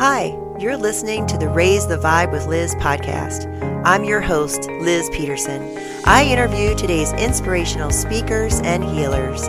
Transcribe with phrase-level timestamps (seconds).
[0.00, 3.44] Hi, you're listening to the Raise the Vibe with Liz podcast.
[3.84, 5.76] I'm your host, Liz Peterson.
[6.06, 9.44] I interview today's inspirational speakers and healers.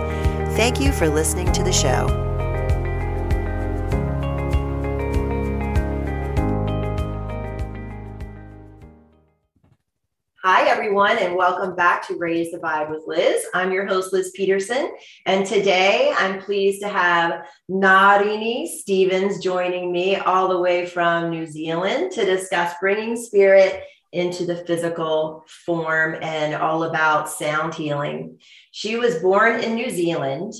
[0.57, 2.30] Thank you for listening to the show.
[10.91, 13.45] Everyone, and welcome back to Raise the Vibe with Liz.
[13.53, 14.91] I'm your host, Liz Peterson,
[15.25, 21.45] and today I'm pleased to have Narini Stevens joining me all the way from New
[21.45, 28.37] Zealand to discuss bringing spirit into the physical form and all about sound healing.
[28.71, 30.51] She was born in New Zealand,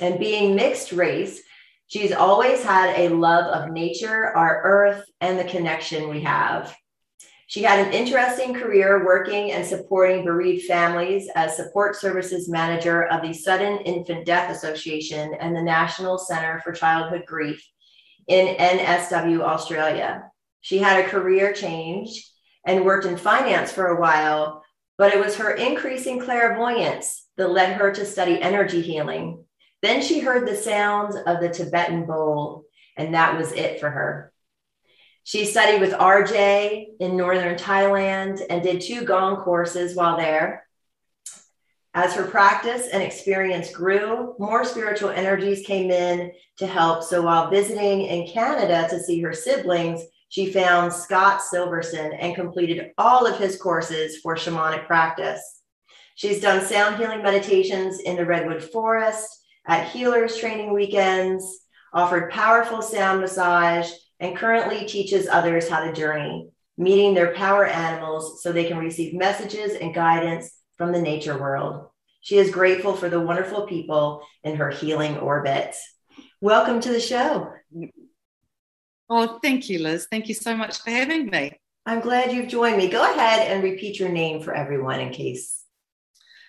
[0.00, 1.40] and being mixed race,
[1.86, 6.76] she's always had a love of nature, our earth, and the connection we have.
[7.48, 13.22] She had an interesting career working and supporting bereaved families as support services manager of
[13.22, 17.64] the Sudden Infant Death Association and the National Center for Childhood Grief
[18.26, 20.24] in NSW, Australia.
[20.60, 22.28] She had a career change
[22.66, 24.64] and worked in finance for a while,
[24.98, 29.44] but it was her increasing clairvoyance that led her to study energy healing.
[29.82, 32.64] Then she heard the sounds of the Tibetan bowl,
[32.96, 34.32] and that was it for her.
[35.26, 40.68] She studied with RJ in northern Thailand and did two gong courses while there.
[41.94, 47.02] As her practice and experience grew, more spiritual energies came in to help.
[47.02, 52.92] So while visiting in Canada to see her siblings, she found Scott Silverson and completed
[52.96, 55.60] all of his courses for shamanic practice.
[56.14, 62.80] She's done sound healing meditations in the Redwood Forest, at healers training weekends, offered powerful
[62.80, 68.64] sound massage, and currently teaches others how to journey, meeting their power animals so they
[68.64, 71.88] can receive messages and guidance from the nature world.
[72.20, 75.74] She is grateful for the wonderful people in her healing orbit.
[76.40, 77.52] Welcome to the show.
[79.08, 80.08] Oh, thank you, Liz.
[80.10, 81.52] Thank you so much for having me.
[81.84, 82.88] I'm glad you've joined me.
[82.88, 85.62] Go ahead and repeat your name for everyone in case.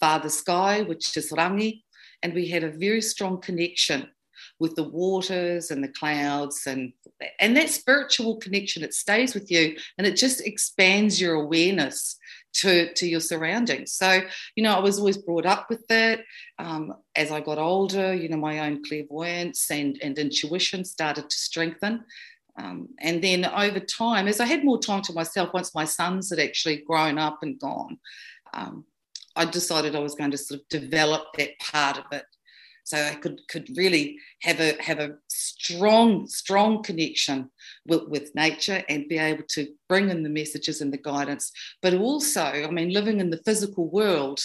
[0.00, 1.82] Father Sky, which is Rangi,
[2.24, 4.08] and we had a very strong connection
[4.58, 6.92] with the waters and the clouds and
[7.40, 12.16] and that spiritual connection it stays with you and it just expands your awareness
[12.58, 13.92] to, to your surroundings.
[13.92, 14.22] So,
[14.56, 16.20] you know, I was always brought up with that.
[16.58, 21.36] Um, as I got older, you know, my own clairvoyance and, and intuition started to
[21.36, 22.04] strengthen.
[22.58, 26.30] Um, and then over time, as I had more time to myself, once my sons
[26.30, 27.98] had actually grown up and gone,
[28.52, 28.84] um,
[29.36, 32.24] I decided I was going to sort of develop that part of it
[32.88, 37.50] so I could could really have a have a strong strong connection
[37.88, 41.50] with, nature and be able to bring in the messages and the guidance.
[41.82, 44.40] But also, I mean, living in the physical world,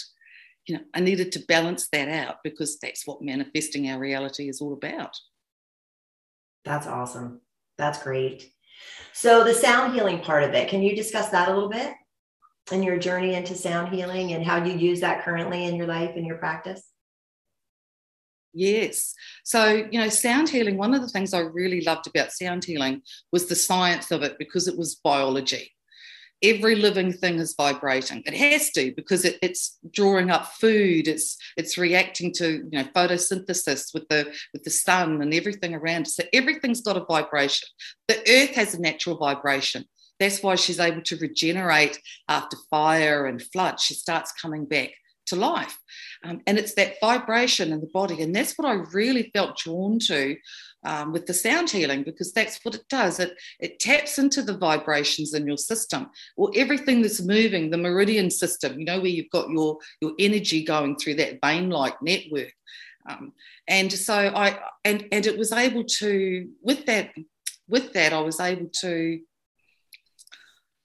[0.66, 4.62] you know, I needed to balance that out because that's what manifesting our reality is
[4.62, 5.16] all about.
[6.64, 7.42] That's awesome.
[7.78, 8.52] That's great.
[9.12, 11.94] So the sound healing part of it, can you discuss that a little bit?
[12.72, 16.12] And your journey into sound healing and how you use that currently in your life
[16.16, 16.92] and your practice?
[18.53, 19.16] Yes.
[19.44, 23.02] So, you know, sound healing, one of the things I really loved about sound healing
[23.32, 25.72] was the science of it because it was biology.
[26.44, 28.22] Every living thing is vibrating.
[28.26, 31.08] It has to because it, it's drawing up food.
[31.08, 36.05] It's it's reacting to you know photosynthesis with the with the sun and everything around.
[36.05, 37.70] So everything's got a vibration.
[38.09, 39.85] The earth has a natural vibration.
[40.20, 43.79] That's why she's able to regenerate after fire and flood.
[43.79, 44.90] She starts coming back
[45.28, 45.78] to life.
[46.23, 48.22] Um, and it's that vibration in the body.
[48.22, 50.35] And that's what I really felt drawn to
[50.85, 53.20] um, with the sound healing because that's what it does.
[53.20, 58.29] It, it taps into the vibrations in your system or everything that's moving, the meridian
[58.29, 62.53] system, you know, where you've got your, your energy going through that vein like network.
[63.09, 63.34] Um,
[63.67, 67.11] and so I, and, and it was able to, with that,
[67.67, 69.19] with that, I was able to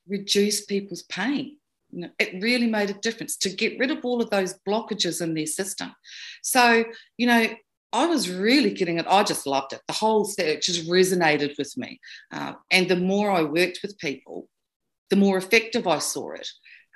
[0.09, 1.58] reduce people's pain.
[1.91, 5.23] You know, it really made a difference to get rid of all of those blockages
[5.23, 5.93] in their system.
[6.43, 6.85] So,
[7.17, 7.49] you know,
[7.93, 9.07] I was really getting it.
[9.09, 9.81] I just loved it.
[9.87, 12.01] The whole thing just resonated with me.
[12.33, 14.49] Uh, and the more I worked with people,
[15.11, 16.49] the more effective I saw it.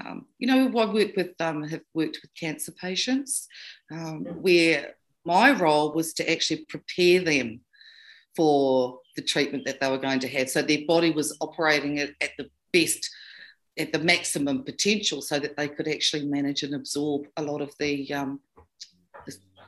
[0.05, 3.47] Um, you know, I work with um, have worked with cancer patients,
[3.91, 7.61] um, where my role was to actually prepare them
[8.35, 10.51] for the treatment that they were going to have.
[10.51, 13.09] So their body was operating at, at the best,
[13.79, 17.73] at the maximum potential, so that they could actually manage and absorb a lot of
[17.79, 18.41] the um,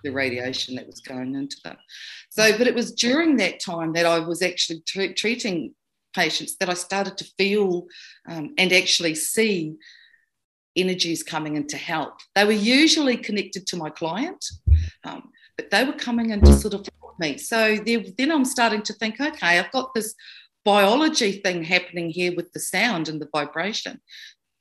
[0.05, 1.77] the radiation that was going into them.
[2.29, 5.75] So, but it was during that time that I was actually t- treating
[6.15, 7.87] patients that I started to feel
[8.29, 9.75] um, and actually see
[10.77, 12.15] energies coming in to help.
[12.35, 14.45] They were usually connected to my client,
[15.05, 17.39] um, but they were coming in to sort of help me.
[17.39, 17.77] So
[18.19, 20.15] then I'm starting to think, okay, I've got this
[20.65, 24.01] biology thing happening here with the sound and the vibration,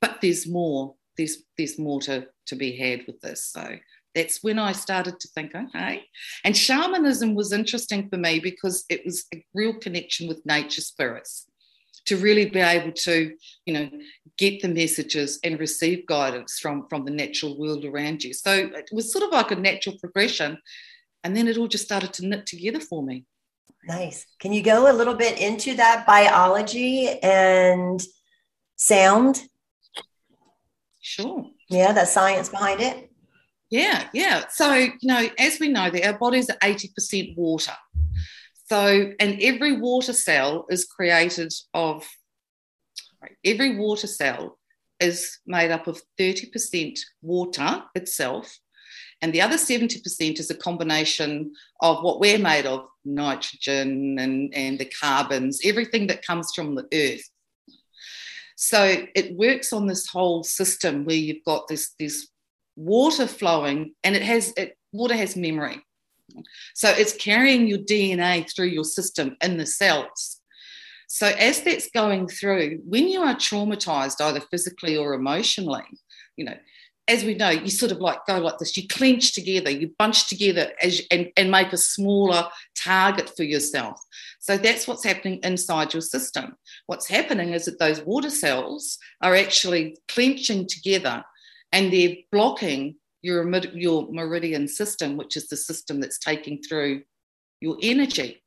[0.00, 0.94] but there's more.
[1.16, 3.46] There's there's more to to be had with this.
[3.46, 3.76] So
[4.14, 6.04] that's when I started to think, okay.
[6.44, 11.46] And shamanism was interesting for me because it was a real connection with nature spirits
[12.06, 13.34] to really be able to,
[13.66, 13.90] you know,
[14.38, 18.34] get the messages and receive guidance from, from the natural world around you.
[18.34, 20.58] So it was sort of like a natural progression.
[21.24, 23.24] And then it all just started to knit together for me.
[23.86, 24.26] Nice.
[24.38, 28.02] Can you go a little bit into that biology and
[28.76, 29.42] sound?
[31.00, 31.46] Sure.
[31.68, 33.10] Yeah, the science behind it.
[33.70, 34.44] Yeah, yeah.
[34.50, 37.72] So, you know, as we know that our bodies are 80% water.
[38.66, 42.08] So, and every water cell is created of,
[43.44, 44.58] every water cell
[45.00, 48.58] is made up of 30% water itself,
[49.24, 54.78] and the other 70% is a combination of what we're made of nitrogen and, and
[54.78, 57.26] the carbons, everything that comes from the earth.
[58.54, 62.28] So it works on this whole system where you've got this, this
[62.76, 65.80] water flowing and it has it, water has memory
[66.74, 70.40] so it's carrying your dna through your system in the cells
[71.06, 75.84] so as that's going through when you are traumatized either physically or emotionally
[76.36, 76.56] you know
[77.06, 78.76] as we know you sort of like go like this.
[78.76, 84.00] You clench together you bunch together as and, and make a smaller target for yourself.
[84.40, 86.56] So that's what's happening inside your system.
[86.86, 91.24] What's happening is that those water cells are actually clenching together
[91.72, 97.02] and they're blocking your, your meridian system, which is the system that's taking through
[97.60, 98.42] your energy,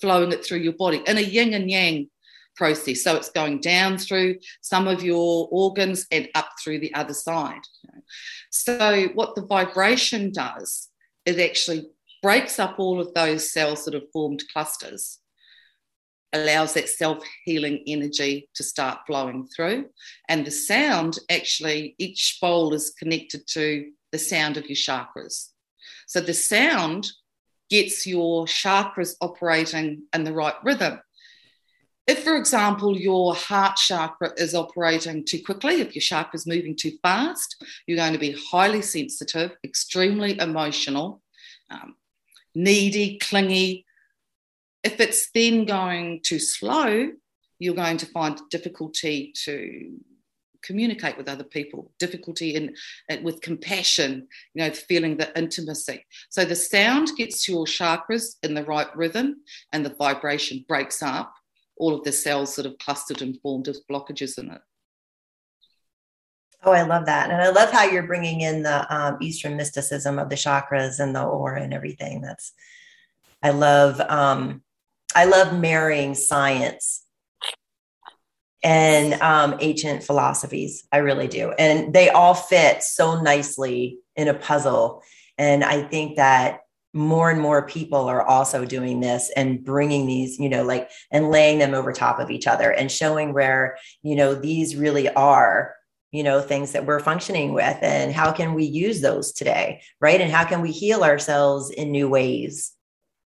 [0.00, 2.08] flowing it through your body in a yin and yang
[2.56, 3.02] process.
[3.02, 7.62] So it's going down through some of your organs and up through the other side.
[8.50, 10.88] So, what the vibration does
[11.24, 11.88] is actually
[12.22, 15.18] breaks up all of those cells that have formed clusters
[16.32, 19.86] allows that self healing energy to start flowing through.
[20.28, 25.48] And the sound actually, each bowl is connected to the sound of your chakras.
[26.06, 27.08] So the sound
[27.70, 31.00] gets your chakras operating in the right rhythm.
[32.06, 36.76] If, for example, your heart chakra is operating too quickly, if your chakra is moving
[36.76, 41.22] too fast, you're going to be highly sensitive, extremely emotional,
[41.70, 41.94] um,
[42.54, 43.86] needy, clingy,
[44.82, 47.10] if it's then going too slow,
[47.58, 49.98] you're going to find difficulty to
[50.62, 52.74] communicate with other people, difficulty in,
[53.08, 56.04] in with compassion, you know, feeling the intimacy.
[56.30, 59.42] So the sound gets your chakras in the right rhythm,
[59.72, 61.32] and the vibration breaks up
[61.82, 64.60] all of the cells that have clustered and formed as blockages in it.
[66.62, 67.30] Oh, I love that.
[67.30, 71.12] And I love how you're bringing in the um, Eastern mysticism of the chakras and
[71.12, 72.20] the aura and everything.
[72.20, 72.52] That's,
[73.42, 74.62] I love, um,
[75.16, 77.04] I love marrying science
[78.62, 80.86] and um, ancient philosophies.
[80.92, 81.50] I really do.
[81.50, 85.02] And they all fit so nicely in a puzzle.
[85.36, 86.60] And I think that
[86.92, 91.30] more and more people are also doing this and bringing these, you know, like, and
[91.30, 95.74] laying them over top of each other and showing where, you know, these really are
[96.10, 100.20] you know things that we're functioning with and how can we use those today right
[100.20, 102.74] and how can we heal ourselves in new ways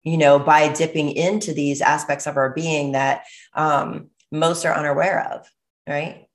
[0.04, 5.32] you know, by dipping into these aspects of our being that um, most are unaware
[5.32, 5.48] of,
[5.88, 6.26] right?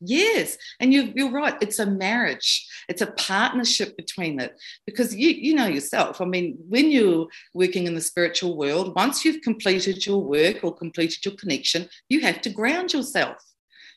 [0.00, 1.56] Yes, and you, you're right.
[1.60, 2.66] It's a marriage.
[2.88, 6.22] It's a partnership between it because you you know yourself.
[6.22, 10.74] I mean, when you're working in the spiritual world, once you've completed your work or
[10.74, 13.36] completed your connection, you have to ground yourself.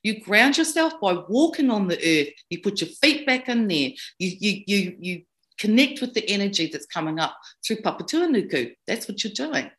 [0.04, 2.34] You ground yourself by walking on the earth.
[2.50, 3.92] You put your feet back in there.
[4.20, 5.22] You you you you
[5.58, 8.76] connect with the energy that's coming up through Papatūānuku.
[8.88, 9.72] That's what you're doing.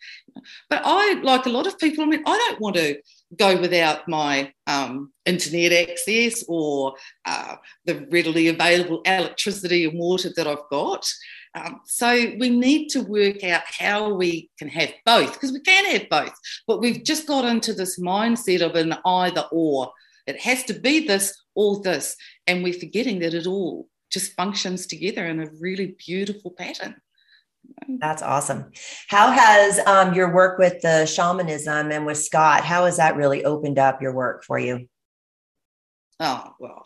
[0.70, 2.96] But I, like a lot of people, I mean, I don't want to
[3.36, 10.46] go without my um, internet access or uh, the readily available electricity and water that
[10.46, 11.06] I've got.
[11.54, 15.84] Um, so we need to work out how we can have both because we can
[15.86, 16.34] have both,
[16.66, 19.92] but we've just got into this mindset of an either or.
[20.26, 24.86] It has to be this or this, and we're forgetting that it all just functions
[24.86, 26.96] together in a really beautiful pattern.
[27.98, 28.70] That's awesome.
[29.08, 33.44] How has um, your work with the shamanism and with Scott, how has that really
[33.44, 34.88] opened up your work for you?
[36.20, 36.82] Oh, well,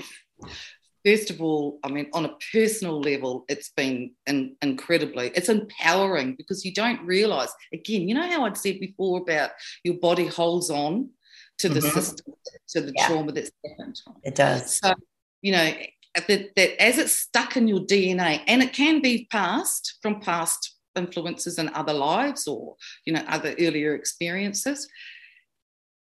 [1.04, 6.34] first of all, I mean, on a personal level, it's been in, incredibly, it's empowering
[6.34, 9.50] because you don't realize, again, you know how I'd said before about
[9.84, 11.10] your body holds on
[11.58, 11.98] to the mm-hmm.
[11.98, 12.34] system,
[12.68, 13.06] to the yeah.
[13.06, 14.00] trauma that's happened.
[14.24, 14.80] It does.
[14.80, 14.94] So,
[15.42, 15.72] you know,
[16.16, 20.20] Uh, that, that as it's stuck in your DNA, and it can be passed from
[20.20, 22.74] past influences in other lives or
[23.04, 24.88] you know other earlier experiences,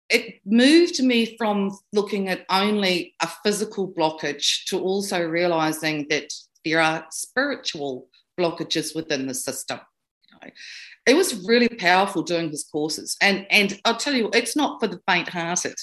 [0.10, 6.32] it moved me from looking at only a physical blockage to also realizing that
[6.64, 8.08] there are spiritual
[8.40, 9.80] blockages within the system.
[10.30, 10.52] You know?
[11.06, 13.18] It was really powerful doing his courses.
[13.22, 15.76] And and i'll tell you it's not for the faint-hearted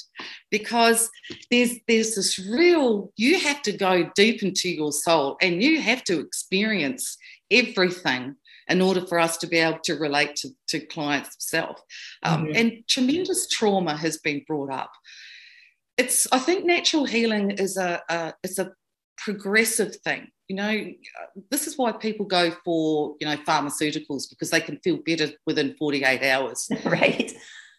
[0.51, 1.11] because
[1.51, 6.05] there's there's this real you have to go deep into your soul and you have
[6.05, 7.17] to experience
[7.51, 8.37] everything
[8.69, 11.81] in order for us to be able to relate to, to clients self
[12.23, 12.57] um, mm-hmm.
[12.57, 14.93] and tremendous trauma has been brought up.
[15.99, 18.73] It's i think natural healing is a, a it's a
[19.25, 20.29] progressive thing.
[20.49, 20.85] You know
[21.51, 25.75] this is why people go for you know pharmaceuticals because they can feel better within
[25.79, 26.69] 48 hours.
[26.85, 27.33] Right.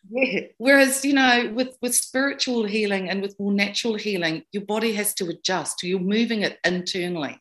[0.09, 0.47] Yeah.
[0.57, 5.13] whereas you know with with spiritual healing and with more natural healing your body has
[5.15, 5.83] to adjust.
[5.83, 7.39] You're moving it internally.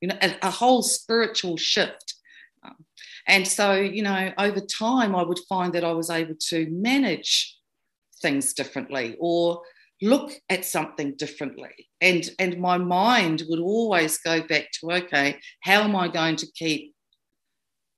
[0.00, 2.14] You know a, a whole spiritual shift.
[2.64, 2.84] Um,
[3.26, 7.56] and so you know over time i would find that i was able to manage
[8.20, 9.62] things differently or
[10.00, 15.80] look at something differently and and my mind would always go back to okay how
[15.80, 16.94] am i going to keep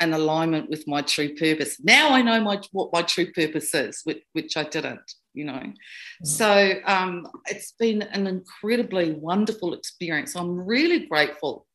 [0.01, 1.81] an alignment with my true purpose?
[1.83, 5.53] Now i know my what my true purpose is which, which i didn't you know?
[5.53, 5.75] Mm.
[6.23, 10.37] so um, it's been an incredibly wonderful experience.
[10.37, 11.67] I'm really grateful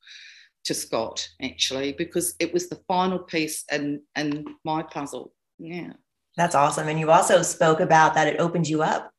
[0.65, 5.33] to scott actually because it was the final piece in in my puzzle.
[5.57, 5.93] Yeah.
[6.37, 6.87] That's awesome.
[6.87, 9.11] And you also spoke about that it opened you up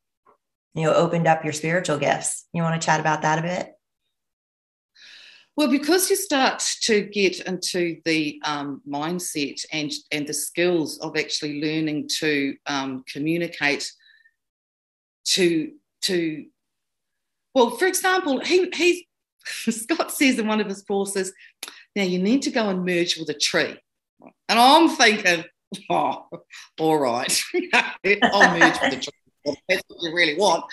[0.74, 2.46] you know opened up your spiritual gifts.
[2.52, 3.74] You want to chat about that a bit?
[5.56, 11.16] Well because you start to get into the um, mindset and and the skills of
[11.16, 13.92] actually learning to um, communicate
[15.26, 15.72] to
[16.02, 16.46] to
[17.54, 19.06] well for example he he
[19.44, 21.32] scott says in one of his courses
[21.94, 23.76] now you need to go and merge with a tree.
[24.48, 25.44] And i'm thinking
[25.90, 26.26] oh
[26.78, 27.42] all right
[28.22, 30.64] i'll merge with a tree that's what you really want.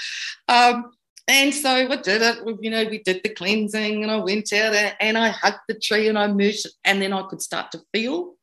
[0.47, 0.91] Um,
[1.27, 2.38] and so I did it.
[2.62, 6.07] You know, we did the cleansing, and I went out and I hugged the tree
[6.07, 8.36] and I moved, and then I could start to feel.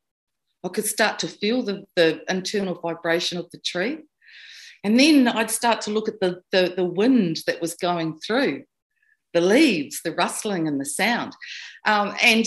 [0.63, 3.99] I could start to feel the, the internal vibration of the tree.
[4.83, 8.63] And then I'd start to look at the, the, the wind that was going through,
[9.33, 11.33] the leaves, the rustling and the sound.
[11.85, 12.45] Um, and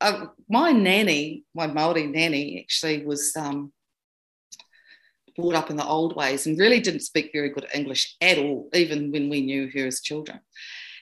[0.00, 3.72] uh, my nanny, my Maori nanny, actually was um,
[5.36, 8.68] brought up in the old ways and really didn't speak very good English at all,
[8.74, 10.40] even when we knew her as children.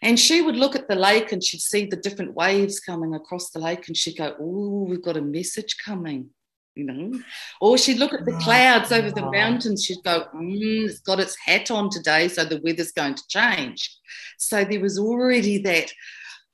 [0.03, 3.51] And she would look at the lake and she'd see the different waves coming across
[3.51, 6.31] the lake and she'd go, Oh, we've got a message coming,
[6.75, 7.21] you know.
[7.61, 11.37] Or she'd look at the clouds over the mountains, she'd go, mm, It's got its
[11.45, 13.95] hat on today, so the weather's going to change.
[14.39, 15.93] So there was already that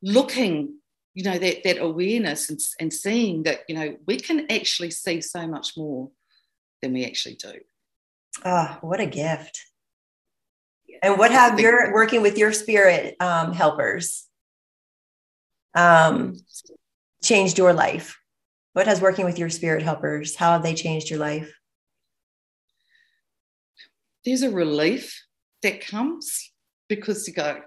[0.02, 0.74] looking
[1.16, 5.20] you know that that awareness and, and seeing that you know we can actually see
[5.22, 6.10] so much more
[6.82, 7.54] than we actually do.
[8.44, 9.60] Oh, what a gift.
[11.02, 14.26] And what have your working with your spirit um, helpers
[15.74, 16.36] um,
[17.22, 18.18] changed your life?
[18.72, 21.52] What has working with your spirit helpers, how have they changed your life?
[24.24, 25.22] There's a relief
[25.62, 26.52] that comes
[26.88, 27.62] because you go,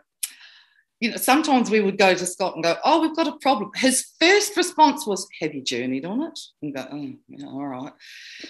[0.99, 3.71] you know, sometimes we would go to Scott and go, Oh, we've got a problem.
[3.75, 6.39] His first response was, Have you journeyed on it?
[6.61, 7.93] And go, oh, yeah, all right.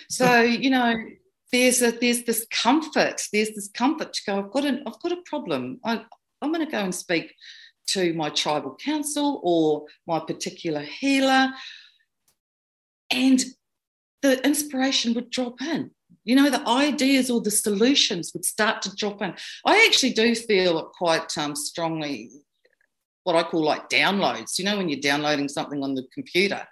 [0.10, 0.96] So, you know,
[1.52, 5.12] there's a there's this comfort, there's this comfort to go, I've got an I've got
[5.12, 5.80] a problem.
[5.84, 6.02] I
[6.42, 7.34] I'm going to go and speak
[7.88, 11.50] to my tribal council or my particular healer.
[13.12, 13.44] And
[14.22, 15.92] the inspiration would drop in.
[16.30, 19.34] You know, the ideas or the solutions would start to drop in.
[19.66, 22.30] I actually do feel it quite um, strongly
[23.24, 24.60] what I call like downloads.
[24.60, 26.68] You know, when you're downloading something on the computer,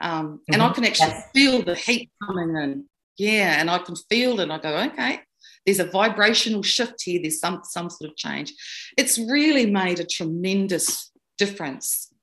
[0.00, 0.52] um, mm-hmm.
[0.52, 0.74] and I mm-hmm.
[0.74, 2.84] can actually feel the heat coming in.
[3.18, 4.44] Yeah, and I can feel it.
[4.44, 5.22] And I go, okay,
[5.66, 7.18] there's a vibrational shift here.
[7.20, 8.52] There's some some sort of change.
[8.96, 12.14] It's really made a tremendous difference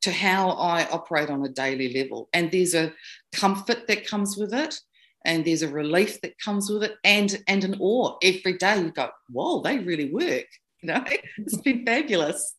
[0.00, 2.28] to how I operate on a daily level.
[2.32, 2.92] And there's a
[3.32, 4.80] comfort that comes with it,
[5.24, 8.80] and there's a relief that comes with it, and and an awe every day.
[8.80, 10.46] You go, whoa, they really work.
[10.82, 11.04] You know,
[11.38, 12.54] it's been fabulous.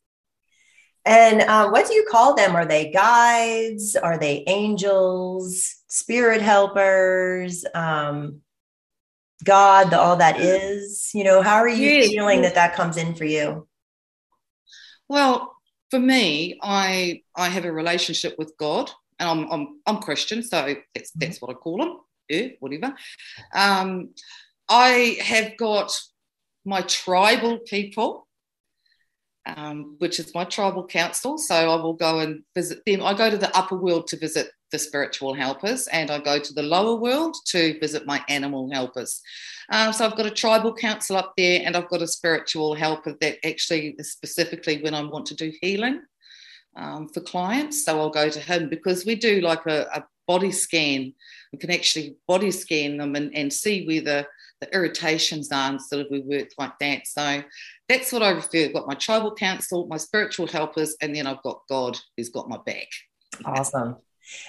[1.06, 2.56] And uh, what do you call them?
[2.56, 3.96] Are they guides?
[3.96, 5.82] Are they angels?
[5.88, 7.66] Spirit helpers?
[7.76, 8.42] Um,
[9.44, 11.12] God, the all that is?
[11.14, 13.68] You know, how are you feeling that that comes in for you?
[15.10, 15.54] Well,
[15.92, 18.90] for me, I I have a relationship with God,
[19.20, 21.20] and I'm I'm, I'm Christian, so that's mm-hmm.
[21.20, 21.98] that's what I call them,
[22.30, 22.96] yeah, whatever.
[23.54, 24.10] Um,
[24.70, 25.92] I have got
[26.66, 28.28] my tribal people
[29.46, 31.38] um, which is my tribal council.
[31.38, 33.04] So I will go and visit them.
[33.04, 36.54] I go to the upper world to visit the spiritual helpers, and I go to
[36.54, 39.22] the lower world to visit my animal helpers.
[39.72, 43.16] Um, so I've got a tribal council up there, and I've got a spiritual helper
[43.22, 46.02] that actually specifically when I want to do healing
[46.76, 47.86] um, for clients.
[47.86, 51.14] So I'll go to him because we do like a, a body scan.
[51.54, 54.28] We can actually body scan them and, and see where the
[54.64, 57.08] the irritations are and sort of we work like that.
[57.08, 57.44] So
[57.90, 58.66] that's what I refer.
[58.66, 62.50] I've got my tribal council, my spiritual helpers, and then I've got God who's got
[62.50, 62.88] my back.
[63.46, 63.98] Awesome.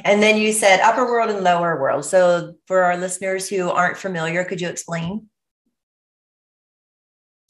[0.05, 2.05] And then you said upper world and lower world.
[2.05, 5.29] So for our listeners who aren't familiar, could you explain?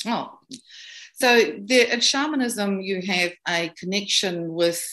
[0.06, 0.38] Oh,
[1.14, 4.84] so there, in shamanism, you have a connection with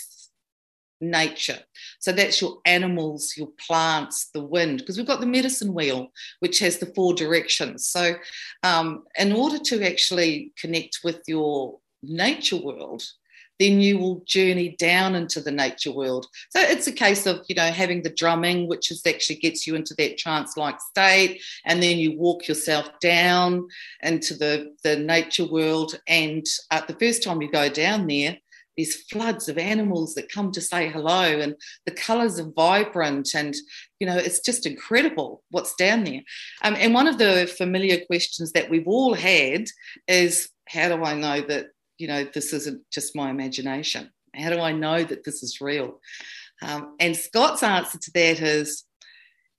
[1.01, 1.59] nature.
[1.99, 6.59] So that's your animals, your plants, the wind, because we've got the medicine wheel, which
[6.59, 7.87] has the four directions.
[7.87, 8.15] So,
[8.63, 13.03] um, in order to actually connect with your nature world,
[13.59, 16.25] then you will journey down into the nature world.
[16.49, 19.75] So it's a case of, you know, having the drumming, which is actually gets you
[19.75, 23.67] into that trance-like state, and then you walk yourself down
[24.01, 25.99] into the, the nature world.
[26.07, 28.37] And uh, the first time you go down there,
[28.81, 31.53] these floods of animals that come to say hello and
[31.85, 33.53] the colors are vibrant and
[33.99, 36.21] you know it's just incredible what's down there.
[36.63, 39.65] Um, and one of the familiar questions that we've all had
[40.07, 41.67] is how do i know that
[41.99, 44.09] you know this isn't just my imagination?
[44.35, 45.99] How do i know that this is real?
[46.63, 48.83] Um, and scott's answer to that is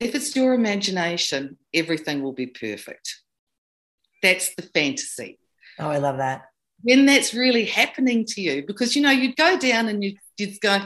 [0.01, 3.21] if it's your imagination everything will be perfect.
[4.21, 5.39] That's the fantasy.
[5.79, 6.52] Oh i love that
[6.83, 10.61] when that's really happening to you because you know you'd go down and you, you'd
[10.61, 10.79] go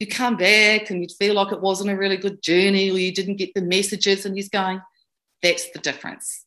[0.00, 3.12] you come back and you'd feel like it wasn't a really good journey or you
[3.12, 4.80] didn't get the messages and you're going
[5.44, 6.46] that's the difference.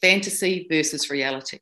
[0.00, 1.58] Fantasy versus reality.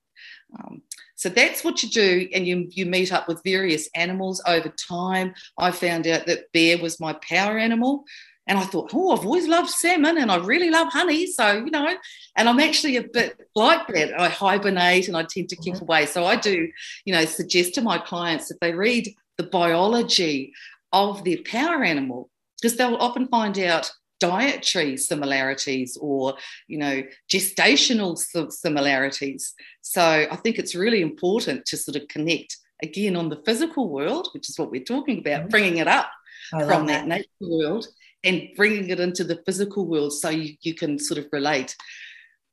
[0.56, 0.82] Um,
[1.16, 5.34] so that's what you do and you, you meet up with various animals over time.
[5.58, 8.04] I found out that bear was my power animal
[8.46, 11.26] and I thought, oh, I've always loved salmon and I really love honey.
[11.26, 11.96] So, you know,
[12.36, 14.18] and I'm actually a bit like that.
[14.18, 15.84] I hibernate and I tend to keep mm-hmm.
[15.84, 16.06] away.
[16.06, 16.68] So I do,
[17.04, 20.52] you know, suggest to my clients that they read the biology
[20.92, 22.30] of their power animal
[22.60, 26.34] because they'll often find out dietary similarities or
[26.68, 28.16] you know gestational
[28.50, 33.90] similarities so i think it's really important to sort of connect again on the physical
[33.90, 35.50] world which is what we're talking about mm-hmm.
[35.50, 36.10] bringing it up
[36.50, 37.06] from that.
[37.06, 37.86] that nature world
[38.26, 41.74] and bringing it into the physical world so you, you can sort of relate.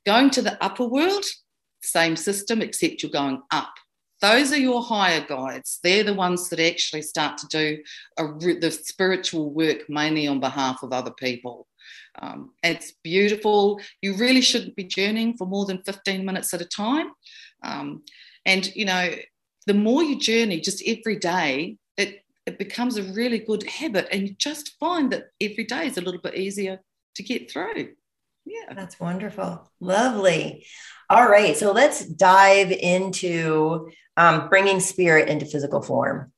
[0.05, 1.25] Going to the upper world,
[1.81, 3.73] same system, except you're going up.
[4.21, 5.79] Those are your higher guides.
[5.83, 7.83] They're the ones that actually start to do
[8.17, 8.25] a,
[8.59, 11.67] the spiritual work mainly on behalf of other people.
[12.21, 13.81] Um, it's beautiful.
[14.01, 17.07] You really shouldn't be journeying for more than 15 minutes at a time.
[17.63, 18.03] Um,
[18.45, 19.13] and, you know,
[19.65, 24.27] the more you journey just every day, it it becomes a really good habit and
[24.27, 26.82] you just find that every day is a little bit easier
[27.15, 27.93] to get through.
[28.45, 28.73] Yeah.
[28.73, 29.71] That's wonderful.
[29.79, 30.65] Lovely.
[31.10, 36.32] All right so let's dive into um, bringing spirit into physical form.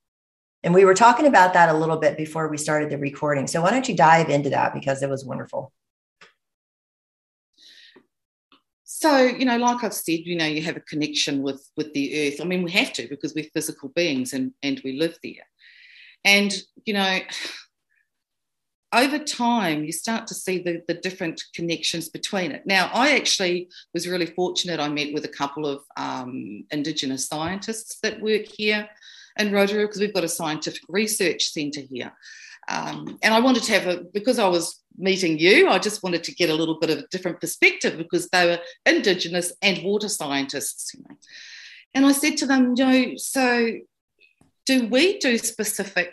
[0.64, 3.62] And we were talking about that a little bit before we started the recording so
[3.62, 5.72] why don't you dive into that because it was wonderful.
[8.84, 12.28] So you know like i've said you know you have a connection with with the
[12.28, 12.42] earth.
[12.42, 15.46] I mean we have to because we're physical beings and and we live there
[16.26, 16.54] and,
[16.86, 17.20] you know,
[18.92, 22.66] over time, you start to see the, the different connections between it.
[22.66, 24.80] Now, I actually was really fortunate.
[24.80, 28.90] I met with a couple of um, Indigenous scientists that work here
[29.38, 32.14] in Rotorua because we've got a scientific research centre here.
[32.70, 36.24] Um, and I wanted to have a, because I was meeting you, I just wanted
[36.24, 40.10] to get a little bit of a different perspective because they were Indigenous and water
[40.10, 40.94] scientists.
[40.94, 41.16] You know.
[41.94, 43.74] And I said to them, you know, so
[44.66, 46.12] do we do specific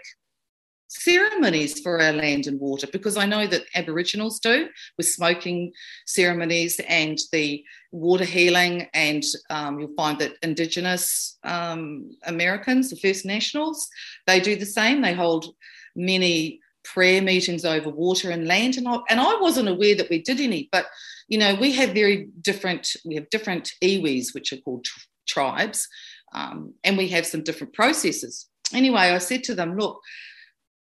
[0.89, 5.73] ceremonies for our land and water because I know that Aboriginals do with smoking
[6.07, 13.25] ceremonies and the water healing, and um, you'll find that Indigenous um, Americans, the First
[13.25, 13.89] Nationals,
[14.27, 15.01] they do the same.
[15.01, 15.55] They hold
[15.97, 20.21] many prayer meetings over water and land, and I, and I wasn't aware that we
[20.21, 20.87] did any, but
[21.29, 25.89] you know we have very different we have different iwis which are called tr- tribes,
[26.33, 28.49] um, and we have some different processes.
[28.73, 30.01] Anyway, I said to them, look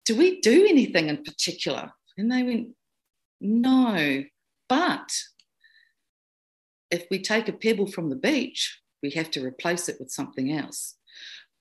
[0.07, 1.91] do we do anything in particular?
[2.17, 2.69] And they went,
[3.41, 4.25] no,
[4.69, 5.13] but
[6.91, 10.53] if we take a pebble from the beach, we have to replace it with something
[10.53, 10.95] else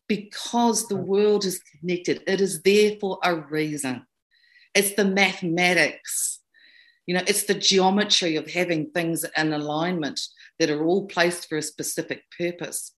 [0.08, 2.22] because the world is connected.
[2.28, 4.06] It is there for a reason.
[4.76, 6.40] It's the mathematics,
[7.08, 10.20] you know, it's the geometry of having things in alignment
[10.60, 12.94] that are all placed for a specific purpose.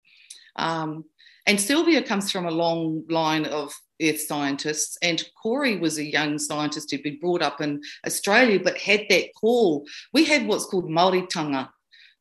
[0.57, 1.05] Um,
[1.45, 6.37] and Sylvia comes from a long line of earth scientists, and Corey was a young
[6.37, 9.85] scientist who'd been brought up in Australia but had that call.
[10.13, 11.69] We have what's called Māoritanga,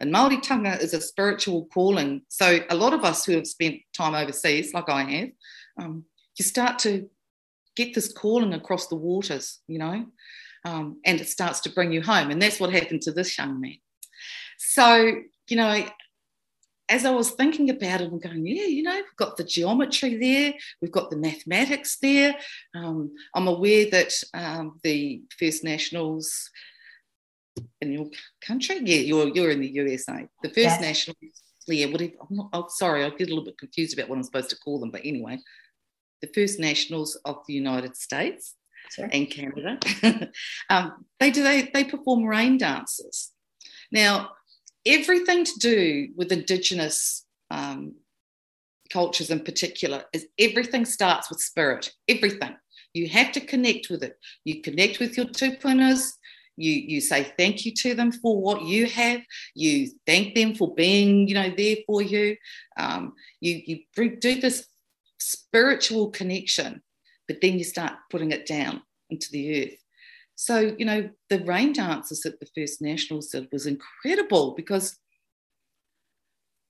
[0.00, 2.22] and Māoritanga is a spiritual calling.
[2.28, 5.28] So a lot of us who have spent time overseas, like I have,
[5.80, 6.04] um,
[6.38, 7.08] you start to
[7.74, 10.06] get this calling across the waters, you know,
[10.64, 12.30] um, and it starts to bring you home.
[12.30, 13.78] And that's what happened to this young man.
[14.58, 15.12] So,
[15.48, 15.86] you know,
[16.88, 20.16] as I was thinking about it, I'm going, yeah, you know, we've got the geometry
[20.16, 22.36] there, we've got the mathematics there.
[22.74, 26.50] Um, I'm aware that um, the First Nationals
[27.80, 28.06] in your
[28.40, 30.28] country, yeah, you're you're in the USA.
[30.42, 30.80] The First yes.
[30.80, 31.18] Nationals,
[31.66, 32.12] yeah, whatever.
[32.20, 34.58] I'm not, oh, sorry, I get a little bit confused about what I'm supposed to
[34.58, 35.38] call them, but anyway,
[36.20, 38.54] the First Nationals of the United States
[38.90, 39.08] sure.
[39.12, 39.78] and Canada,
[40.70, 43.32] um, they do they they perform rain dances.
[43.90, 44.30] Now,
[44.86, 47.94] everything to do with Indigenous um,
[48.90, 51.92] cultures in particular is everything starts with spirit.
[52.08, 52.56] Everything.
[52.94, 54.16] You have to connect with it.
[54.44, 56.12] You connect with your tupunas.
[56.56, 59.20] You, you say thank you to them for what you have.
[59.54, 62.36] You thank them for being, you know, there for you.
[62.78, 64.66] Um, you you bring, do this
[65.18, 66.82] spiritual connection,
[67.28, 69.85] but then you start putting it down into the earth.
[70.36, 74.98] So, you know, the rain dances at the First Nationals did was incredible because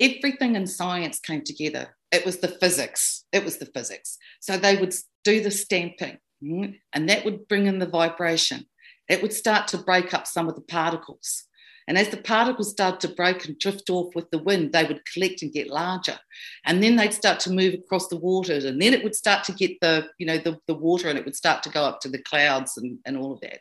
[0.01, 1.97] everything in science came together.
[2.13, 3.25] It was the physics.
[3.33, 4.19] It was the physics.
[4.41, 8.67] So they would do the stamping, mm, and that would bring in the vibration.
[9.09, 11.45] It would start to break up some of the particles.
[11.89, 15.05] And as the particles started to break and drift off with the wind, they would
[15.13, 16.19] collect and get larger.
[16.65, 18.65] And then they'd start to move across the waters.
[18.65, 21.25] And then it would start to get the, you know, the, the water and it
[21.25, 23.61] would start to go up to the clouds and, and all of that.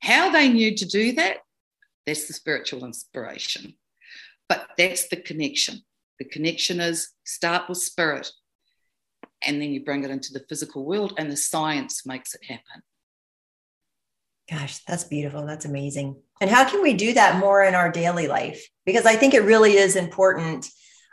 [0.00, 1.38] How they knew to do that,
[2.06, 3.74] that's the spiritual inspiration.
[4.48, 5.82] But that's the connection.
[6.18, 8.30] The connection is start with spirit
[9.44, 12.82] and then you bring it into the physical world and the science makes it happen.
[14.50, 15.46] Gosh, that's beautiful.
[15.46, 16.20] That's amazing.
[16.40, 18.66] And how can we do that more in our daily life?
[18.84, 20.66] Because I think it really is important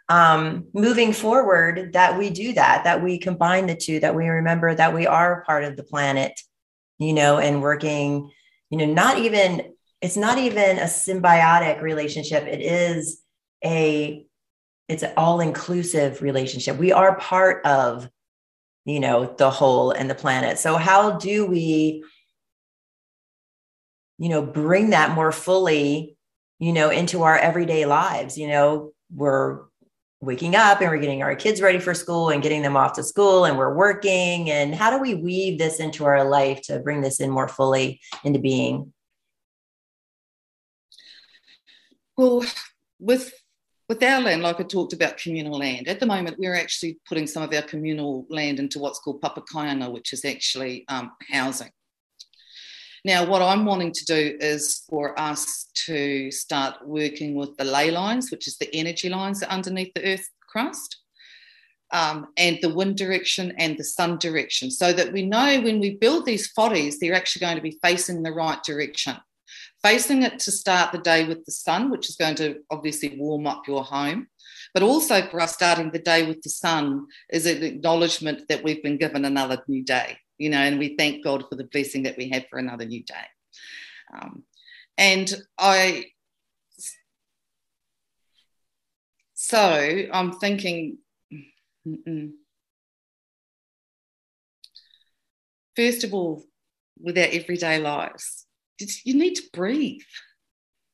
[0.09, 4.73] um, moving forward that we do that, that we combine the two, that we remember
[4.73, 6.39] that we are part of the planet,
[6.97, 8.31] you know, and working,
[8.71, 12.43] you know, not even, it's not even a symbiotic relationship.
[12.47, 13.21] It is
[13.63, 14.25] a,
[14.87, 16.77] it's an all inclusive relationship.
[16.77, 18.09] We are part of,
[18.85, 20.57] you know, the whole and the planet.
[20.57, 22.03] So, how do we,
[24.19, 26.17] you know, bring that more fully,
[26.59, 28.37] you know, into our everyday lives.
[28.37, 29.61] You know, we're
[30.21, 33.03] waking up and we're getting our kids ready for school and getting them off to
[33.03, 34.51] school and we're working.
[34.51, 38.01] And how do we weave this into our life to bring this in more fully
[38.25, 38.93] into being?
[42.17, 42.43] Well,
[42.99, 43.33] with
[43.87, 47.25] with our land, like I talked about communal land, at the moment we're actually putting
[47.25, 51.71] some of our communal land into what's called papakāinga, which is actually um, housing.
[53.09, 57.89] Now, what I'm wanting to do is for us to start working with the ley
[57.89, 60.95] lines, which is the energy lines underneath the earth crust,
[61.91, 65.95] um, and the wind direction and the sun direction, so that we know when we
[65.95, 69.15] build these foddies, they're actually going to be facing the right direction.
[69.81, 73.47] Facing it to start the day with the sun, which is going to obviously warm
[73.47, 74.27] up your home.
[74.71, 78.83] But also for us starting the day with the sun is an acknowledgement that we've
[78.83, 82.17] been given another new day you know, and we thank God for the blessing that
[82.17, 83.13] we have for another new day.
[84.17, 84.43] Um,
[84.97, 86.05] and I,
[89.33, 90.97] so I'm thinking,
[91.87, 92.31] mm-mm.
[95.75, 96.43] first of all,
[97.01, 98.45] with our everyday lives,
[99.03, 100.01] you need to breathe.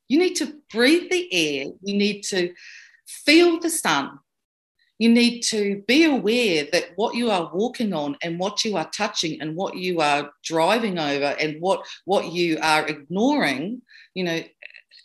[0.08, 1.66] You need to breathe the air.
[1.82, 2.52] You need to
[3.06, 4.18] feel the sun.
[4.98, 8.88] You need to be aware that what you are walking on and what you are
[8.90, 13.82] touching and what you are driving over and what, what you are ignoring,
[14.14, 14.40] you know,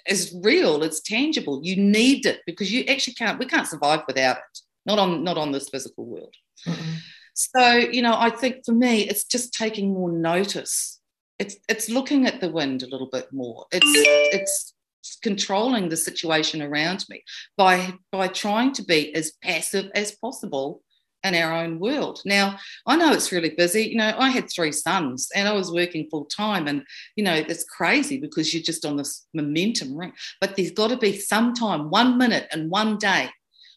[0.07, 1.59] is real, it's tangible.
[1.63, 5.37] You need it because you actually can't, we can't survive without it, not on, not
[5.37, 6.33] on this physical world.
[6.65, 6.95] Mm-hmm.
[7.33, 10.99] So, you know, I think for me, it's just taking more notice.
[11.39, 13.65] It's, it's looking at the wind a little bit more.
[13.71, 14.73] It's, it's
[15.21, 17.23] controlling the situation around me
[17.57, 20.81] by by trying to be as passive as possible
[21.23, 22.19] in our own world.
[22.25, 23.83] Now, I know it's really busy.
[23.83, 26.83] You know, I had three sons and I was working full time, and
[27.15, 30.13] you know, it's crazy because you're just on this momentum, right?
[30.39, 33.29] But there's got to be some time, one minute and one day,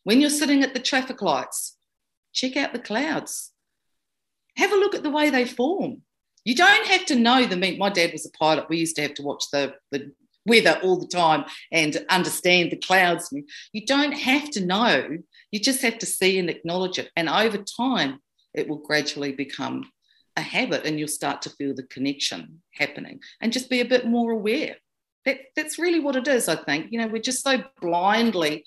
[0.04, 1.76] when you're sitting at the traffic lights,
[2.32, 3.50] check out the clouds.
[4.56, 6.02] Have a look at the way they form.
[6.44, 7.78] You don't have to know the mean.
[7.78, 8.68] My dad was a pilot.
[8.68, 10.12] We used to have to watch the, the
[10.46, 13.32] weather all the time and understand the clouds.
[13.72, 15.18] You don't have to know,
[15.50, 17.10] you just have to see and acknowledge it.
[17.16, 18.18] And over time,
[18.52, 19.90] it will gradually become
[20.36, 24.06] a habit and you'll start to feel the connection happening and just be a bit
[24.06, 24.76] more aware.
[25.24, 26.88] That, that's really what it is, I think.
[26.90, 28.64] You know, we're just so blindly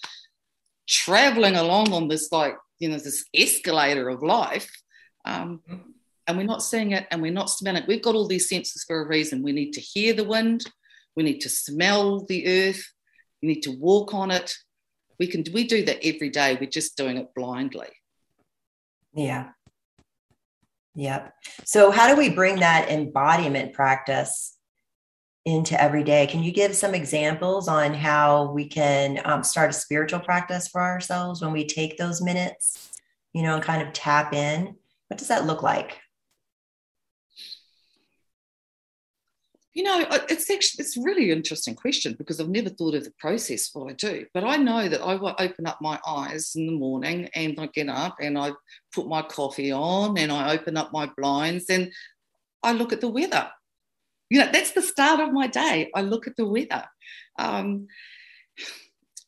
[0.88, 4.72] traveling along on this, like, you know, this escalator of life.
[5.26, 5.62] Um,
[6.26, 7.88] and we're not seeing it and we're not smelling it.
[7.88, 9.44] We've got all these senses for a reason.
[9.44, 10.66] We need to hear the wind,
[11.18, 12.94] we need to smell the earth.
[13.42, 14.54] We need to walk on it.
[15.20, 16.58] We can we do that every day.
[16.62, 17.90] We're just doing it blindly.
[19.14, 19.50] Yeah.
[20.94, 21.34] Yep.
[21.66, 24.56] So how do we bring that embodiment practice
[25.44, 26.28] into every day?
[26.28, 30.82] Can you give some examples on how we can um, start a spiritual practice for
[30.82, 32.92] ourselves when we take those minutes,
[33.34, 34.76] you know, and kind of tap in?
[35.08, 35.98] What does that look like?
[39.78, 43.70] You know, it's actually it's really interesting question because I've never thought of the process
[43.74, 44.26] what I do.
[44.34, 47.68] But I know that I will open up my eyes in the morning and I
[47.68, 48.54] get up and I
[48.92, 51.94] put my coffee on and I open up my blinds and
[52.64, 53.52] I look at the weather.
[54.32, 55.92] You know, that's the start of my day.
[55.94, 56.86] I look at the weather.
[57.38, 57.86] Um,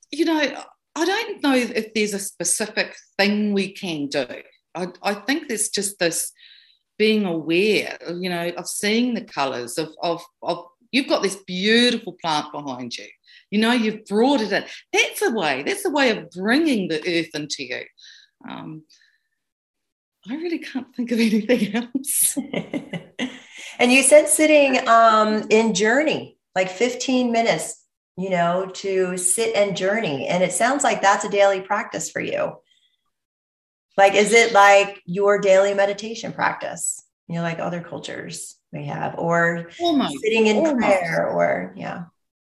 [0.09, 0.63] you know,
[0.95, 4.25] I don't know if there's a specific thing we can do.
[4.73, 6.31] I, I think there's just this
[6.99, 12.15] being aware, you know, of seeing the colours of, of, of you've got this beautiful
[12.21, 13.07] plant behind you.
[13.49, 14.65] You know, you've brought it in.
[14.93, 15.63] That's a way.
[15.63, 17.81] That's a way of bringing the earth into you.
[18.47, 18.83] Um,
[20.29, 22.37] I really can't think of anything else.
[23.79, 27.81] and you said sitting um, in journey, like 15 minutes,
[28.17, 30.27] you know, to sit and journey.
[30.27, 32.57] And it sounds like that's a daily practice for you.
[33.97, 37.03] Like, is it like your daily meditation practice?
[37.27, 40.19] You know, like other cultures may have, or oh Almost.
[40.21, 40.77] sitting in Almost.
[40.77, 42.05] prayer, or yeah.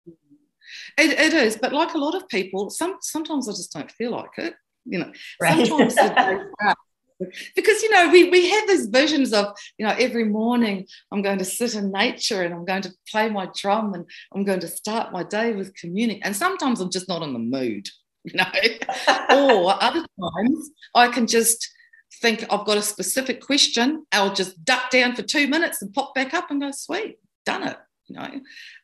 [0.09, 1.01] Mm-hmm.
[1.01, 4.13] It, it is, but like a lot of people, some sometimes I just don't feel
[4.13, 4.55] like it.
[4.85, 5.67] You know, right.
[5.67, 6.43] sometimes
[7.55, 9.47] because you know we we have these visions of
[9.79, 13.29] you know every morning I'm going to sit in nature and I'm going to play
[13.29, 17.09] my drum and I'm going to start my day with communing, and sometimes I'm just
[17.09, 17.89] not in the mood.
[18.33, 19.65] you know.
[19.65, 21.71] or other times I can just
[22.21, 24.07] think I've got a specific question.
[24.13, 27.69] I'll just duck down for two minutes and pop back up and go, sweet, done
[27.69, 27.77] it.
[28.07, 28.41] You know,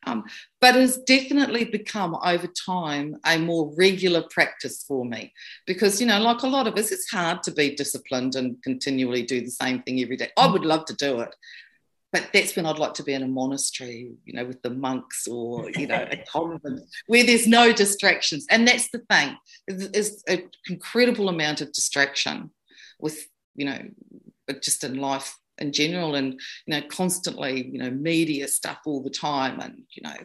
[0.07, 0.23] um,
[0.59, 5.31] but it's definitely become over time a more regular practice for me
[5.67, 9.21] because you know, like a lot of us, it's hard to be disciplined and continually
[9.21, 10.29] do the same thing every day.
[10.37, 11.35] I would love to do it,
[12.11, 15.27] but that's when I'd like to be in a monastery, you know, with the monks
[15.27, 18.45] or, you know, a convent where there's no distractions.
[18.49, 22.51] And that's the thing, is an incredible amount of distraction
[22.99, 23.79] with, you know,
[24.61, 26.33] just in life in general and,
[26.65, 30.17] you know, constantly, you know, media stuff all the time and, you know,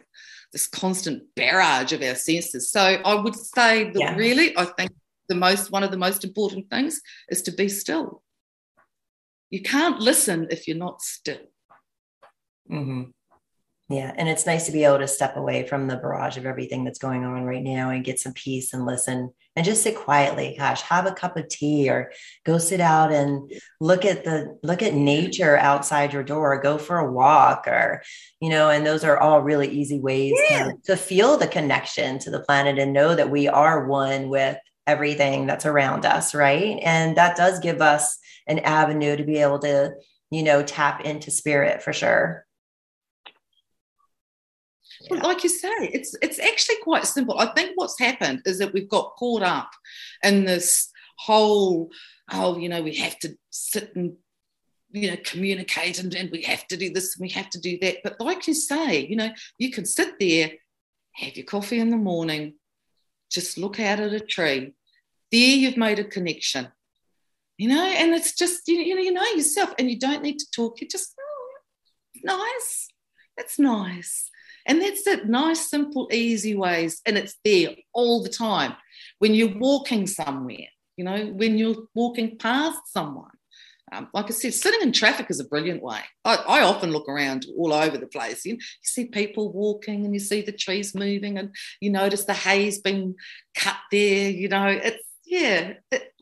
[0.51, 2.69] this constant barrage of our senses.
[2.69, 4.15] So I would say that yeah.
[4.15, 4.91] really, I think
[5.29, 8.23] the most, one of the most important things is to be still.
[9.49, 11.37] You can't listen if you're not still.
[12.71, 13.03] Mm-hmm.
[13.89, 14.13] Yeah.
[14.17, 16.99] And it's nice to be able to step away from the barrage of everything that's
[16.99, 20.55] going on right now and get some peace and listen and just sit quietly.
[20.59, 22.11] Gosh, have a cup of tea or
[22.45, 23.49] go sit out and
[23.79, 28.03] look at the look at nature outside your door, go for a walk or,
[28.41, 30.65] you know, and those are all really easy ways yeah.
[30.65, 34.57] to, to feel the connection to the planet and know that we are one with
[34.85, 36.35] everything that's around us.
[36.35, 36.77] Right.
[36.83, 39.93] And that does give us an avenue to be able to
[40.29, 42.45] you know, tap into spirit for sure.
[45.09, 47.37] Well, like you say, it's it's actually quite simple.
[47.37, 49.69] I think what's happened is that we've got caught up
[50.23, 51.89] in this whole,
[52.31, 54.15] oh, you know, we have to sit and
[54.91, 57.77] you know communicate and, and we have to do this and we have to do
[57.81, 57.97] that.
[58.03, 60.51] But like you say, you know, you can sit there,
[61.13, 62.55] have your coffee in the morning,
[63.29, 64.73] just look out at a tree.
[65.31, 66.69] There you've made a connection.
[67.57, 70.51] You know, and it's just you know, you know yourself and you don't need to
[70.51, 70.79] talk.
[70.79, 71.57] You just oh,
[72.23, 72.87] nice.
[73.35, 74.31] That's nice
[74.67, 77.01] and that's it nice, simple, easy ways.
[77.05, 78.75] And it's there all the time.
[79.19, 83.31] When you're walking somewhere, you know, when you're walking past someone.
[83.89, 86.01] Um, like I said, sitting in traffic is a brilliant way.
[86.25, 88.43] I, I, often look around all over the place.
[88.43, 92.33] You, you see people walking and you see the trees moving and you notice the
[92.33, 93.15] hay's been
[93.55, 94.29] cut there.
[94.29, 96.13] You know, it's, yeah, it,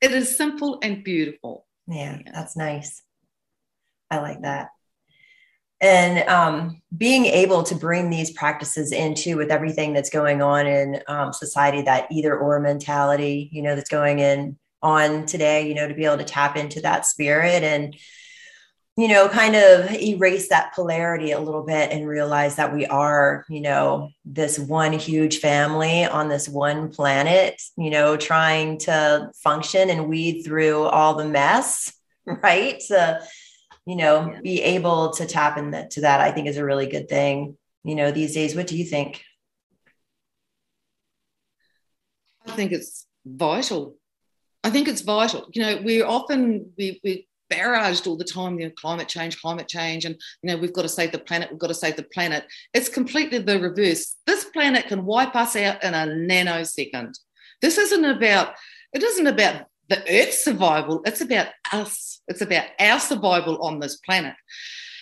[0.00, 1.66] it is simple and beautiful.
[1.86, 3.02] Yeah, yeah, that's nice.
[4.10, 4.70] I like that
[5.80, 11.02] and um, being able to bring these practices into with everything that's going on in
[11.08, 15.88] um, society that either or mentality you know that's going in on today you know
[15.88, 17.96] to be able to tap into that spirit and
[18.96, 23.44] you know kind of erase that polarity a little bit and realize that we are
[23.48, 29.90] you know this one huge family on this one planet you know trying to function
[29.90, 31.92] and weed through all the mess
[32.26, 32.82] right
[33.90, 34.40] you know, yeah.
[34.40, 38.12] be able to tap into that, I think is a really good thing, you know,
[38.12, 38.54] these days.
[38.54, 39.20] What do you think?
[42.46, 43.96] I think it's vital.
[44.62, 45.48] I think it's vital.
[45.52, 47.18] You know, we're often, we, we're
[47.52, 50.82] barraged all the time, you know, climate change, climate change, and you know, we've got
[50.82, 52.44] to save the planet, we've got to save the planet.
[52.72, 54.14] It's completely the reverse.
[54.24, 57.18] This planet can wipe us out in a nanosecond.
[57.60, 58.54] This isn't about,
[58.92, 62.22] it isn't about the Earth's survival, it's about us.
[62.28, 64.34] It's about our survival on this planet.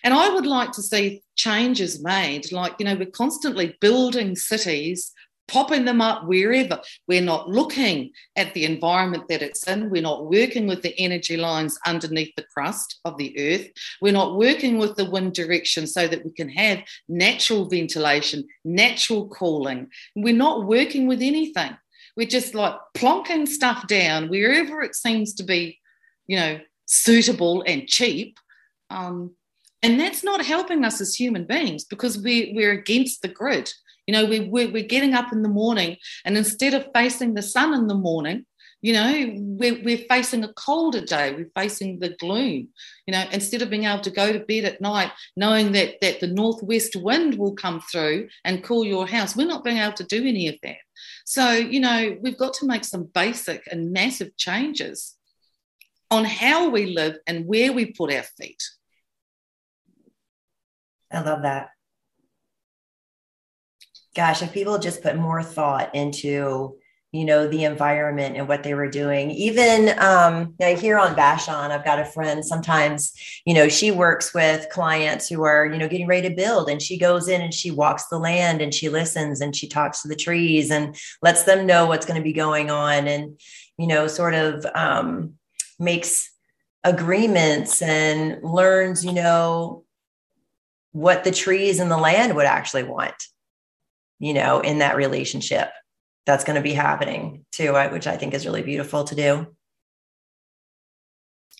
[0.03, 2.51] And I would like to see changes made.
[2.51, 5.13] Like, you know, we're constantly building cities,
[5.47, 6.81] popping them up wherever.
[7.07, 9.91] We're not looking at the environment that it's in.
[9.91, 13.69] We're not working with the energy lines underneath the crust of the earth.
[14.01, 19.29] We're not working with the wind direction so that we can have natural ventilation, natural
[19.29, 19.89] cooling.
[20.17, 21.77] We're not working with anything.
[22.19, 25.79] We're just like plonking stuff down wherever it seems to be,
[26.27, 28.39] you know, suitable and cheap.
[28.91, 29.37] Um,
[29.85, 33.73] and that's not helping us as human beings because we, we're against the grid.
[34.09, 37.43] You know, we, we're, we're getting up in the morning and instead of facing the
[37.43, 38.47] sun in the morning,
[38.81, 42.69] you know, we're, we're facing a colder day, we're facing the gloom.
[43.07, 46.21] You know, instead of being able to go to bed at night knowing that, that
[46.21, 50.05] the northwest wind will come through and cool your house, we're not being able to
[50.05, 50.77] do any of that.
[51.25, 55.17] So, you know, we've got to make some basic and massive changes
[56.11, 58.63] on how we live and where we put our feet.
[61.11, 61.71] I love that.
[64.15, 66.77] Gosh, if people just put more thought into
[67.13, 69.31] you know the environment and what they were doing.
[69.31, 73.13] Even um here on Vashon i've got a friend sometimes
[73.45, 76.83] you know she works with clients who are you know getting ready to build and
[76.83, 80.09] she goes in and she walks the land and she listens and she talks to
[80.09, 83.41] the trees and lets them know what's going to be going on and
[83.79, 85.35] you know sort of um
[85.79, 86.31] makes
[86.85, 89.85] agreements and learns you know
[90.93, 93.15] what the trees and the land would actually want
[94.19, 95.71] you know in that relationship
[96.29, 99.47] that's going to be happening too, which I think is really beautiful to do.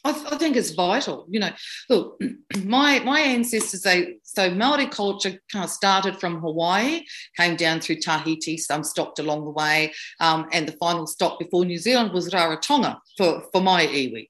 [0.05, 1.25] I, th- I, think it's vital.
[1.31, 1.51] You know,
[1.89, 2.21] look,
[2.65, 7.03] my my ancestors, they so Maori culture kind of started from Hawaii,
[7.39, 11.65] came down through Tahiti, some stopped along the way, um, and the final stop before
[11.65, 14.29] New Zealand was Rarotonga for for my iwi.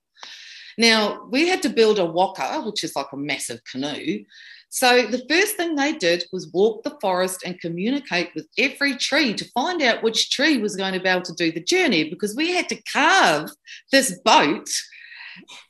[0.78, 4.24] Now we had to build a waka, which is like a massive canoe,
[4.70, 9.32] so the first thing they did was walk the forest and communicate with every tree
[9.34, 12.36] to find out which tree was going to be able to do the journey because
[12.36, 13.50] we had to carve
[13.92, 14.68] this boat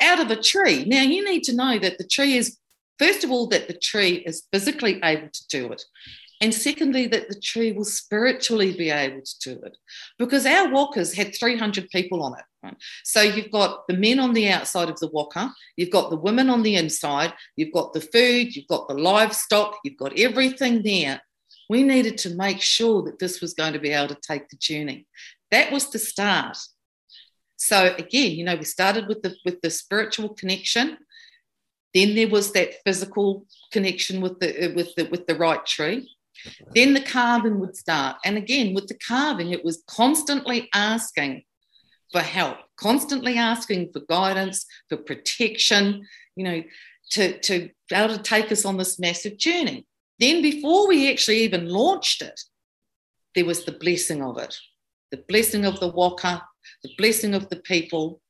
[0.00, 0.84] out of a tree.
[0.84, 2.58] Now you need to know that the tree is
[2.98, 5.82] first of all that the tree is physically able to do it.
[6.40, 9.76] And secondly, that the tree will spiritually be able to do it.
[10.18, 12.44] Because our wakas had 300 people on it.
[12.62, 12.76] Right?
[13.04, 16.50] So you've got the men on the outside of the waka, you've got the women
[16.50, 21.20] on the inside, you've got the food, you've got the livestock, you've got everything there.
[21.68, 24.56] We needed to make sure that this was going to be able to take the
[24.56, 25.06] journey.
[25.50, 26.56] That was the start.
[27.56, 30.96] So again, you know, we started with the with the spiritual connection.
[31.94, 36.08] Then there was that physical connection with the uh, with the with the right tree.
[36.74, 38.16] Then the carving would start.
[38.24, 41.42] And again, with the carving, it was constantly asking
[42.12, 46.06] for help, constantly asking for guidance, for protection,
[46.36, 46.62] you know,
[47.10, 49.86] to, to be able to take us on this massive journey.
[50.18, 52.40] Then, before we actually even launched it,
[53.34, 54.56] there was the blessing of it
[55.10, 56.42] the blessing of the waka,
[56.82, 58.20] the blessing of the people,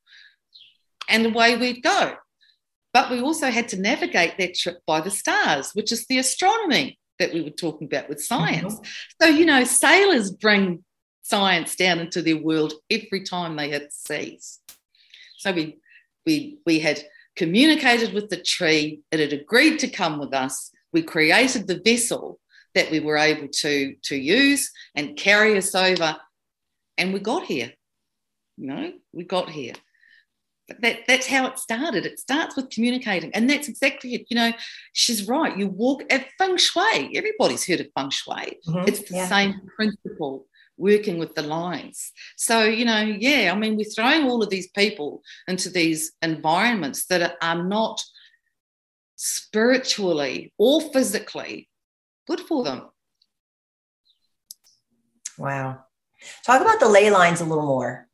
[1.08, 2.14] and away we'd go.
[2.92, 6.98] But we also had to navigate that trip by the stars, which is the astronomy
[7.18, 8.74] that we were talking about with science.
[8.74, 9.22] Mm-hmm.
[9.22, 10.84] So, you know, sailors bring
[11.28, 14.60] science down into their world every time they hit seas.
[15.38, 15.78] So we
[16.26, 17.02] we we had
[17.38, 20.72] communicated with the tree, it had agreed to come with us.
[20.92, 22.40] We created the vessel
[22.74, 26.16] that we were able to, to use and carry us over.
[26.98, 27.72] And we got here.
[28.56, 29.74] You know, we got here.
[30.66, 32.04] But that, that's how it started.
[32.04, 33.32] It starts with communicating.
[33.34, 34.26] And that's exactly it.
[34.28, 34.52] You know,
[34.92, 35.56] she's right.
[35.56, 37.16] You walk at feng shui.
[37.16, 38.58] Everybody's heard of feng shui.
[38.66, 38.88] Mm-hmm.
[38.88, 39.28] It's the yeah.
[39.28, 40.46] same principle
[40.78, 42.12] working with the lines.
[42.36, 47.06] So, you know, yeah, I mean, we're throwing all of these people into these environments
[47.06, 48.02] that are not
[49.16, 51.68] spiritually or physically
[52.26, 52.88] good for them.
[55.36, 55.84] Wow.
[56.44, 58.08] Talk about the ley lines a little more.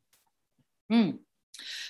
[0.91, 1.19] Mm.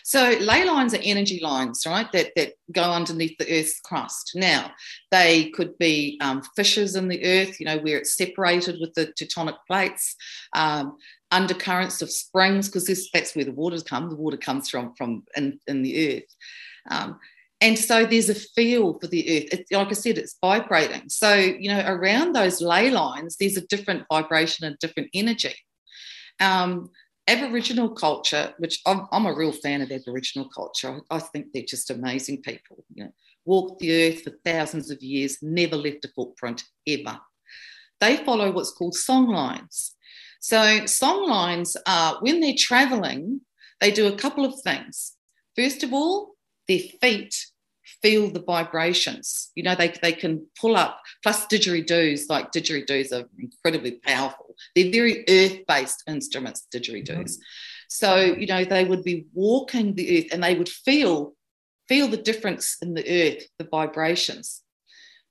[0.08, 2.10] So ley lines are energy lines, right?
[2.12, 4.34] That that go underneath the Earth's crust.
[4.36, 4.72] Now
[5.10, 9.08] they could be um, fissures in the Earth, you know, where it's separated with the
[9.20, 10.16] tectonic plates.
[10.54, 10.98] Um,
[11.32, 14.12] undercurrents of springs, because that's where the water comes.
[14.12, 16.36] The water comes from from in, in the Earth.
[16.92, 17.20] Um,
[17.62, 19.50] and so there's a feel for the earth.
[19.52, 21.10] It's, like I said, it's vibrating.
[21.10, 25.56] So, you know, around those ley lines, there's a different vibration and different energy.
[26.40, 26.92] Um,
[27.28, 31.90] Aboriginal culture, which I'm, I'm, a real fan of Aboriginal culture, I, think they're just
[31.90, 32.86] amazing people.
[32.94, 33.12] You know,
[33.46, 37.20] walked the earth for thousands of years, never left a footprint ever.
[38.00, 39.96] They follow what's called song lines.
[40.40, 43.42] So, song lines are when they're traveling,
[43.82, 45.14] they do a couple of things.
[45.56, 46.36] First of all,
[46.68, 47.36] their feet
[48.02, 49.52] feel the vibrations.
[49.56, 54.56] You know, they, they can pull up, plus didgeridoos, like didgeridoos are incredibly powerful.
[54.76, 57.08] They're very earth based instruments, didgeridoos.
[57.08, 57.42] Mm-hmm.
[57.90, 61.34] So, you know, they would be walking the earth and they would feel
[61.88, 64.64] feel the difference in the earth, the vibrations.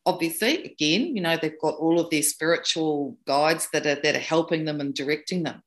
[0.06, 4.18] Obviously, again, you know, they've got all of their spiritual guides that are that are
[4.18, 5.62] helping them and directing them.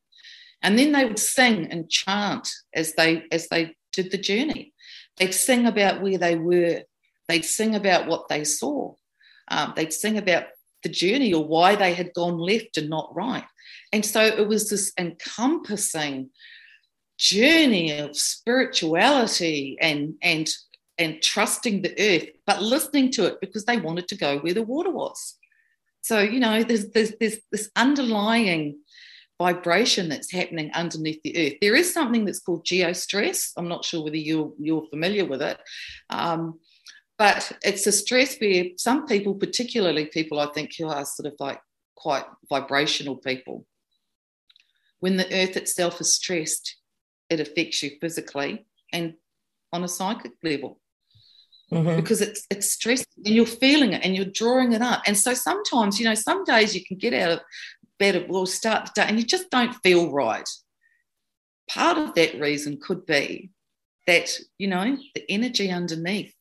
[0.61, 4.73] And then they would sing and chant as they as they did the journey.
[5.17, 6.83] They'd sing about where they were
[7.27, 8.93] They'd sing about what they saw.
[9.49, 10.45] Um, they'd sing about
[10.83, 13.43] the journey or why they had gone left and not right.
[13.91, 16.29] And so it was this encompassing
[17.17, 20.47] journey of spirituality and and
[20.99, 24.63] and trusting the earth, but listening to it because they wanted to go where the
[24.63, 25.35] water was.
[26.01, 28.79] So you know, there's there's, there's this underlying
[29.39, 31.53] vibration that's happening underneath the earth.
[31.61, 33.51] There is something that's called geostress.
[33.57, 35.59] I'm not sure whether you're you're familiar with it.
[36.09, 36.59] Um,
[37.17, 41.33] but it's a stress where some people, particularly people I think who are sort of
[41.39, 41.59] like
[41.95, 43.65] quite vibrational people,
[44.99, 46.77] when the earth itself is stressed,
[47.29, 49.15] it affects you physically and
[49.73, 50.79] on a psychic level.
[51.71, 51.97] Mm-hmm.
[51.97, 55.01] Because it's it's stress and you're feeling it and you're drawing it up.
[55.05, 57.39] And so sometimes, you know, some days you can get out of
[57.99, 60.47] bed or start the day and you just don't feel right.
[61.69, 63.51] Part of that reason could be
[64.05, 66.33] that, you know, the energy underneath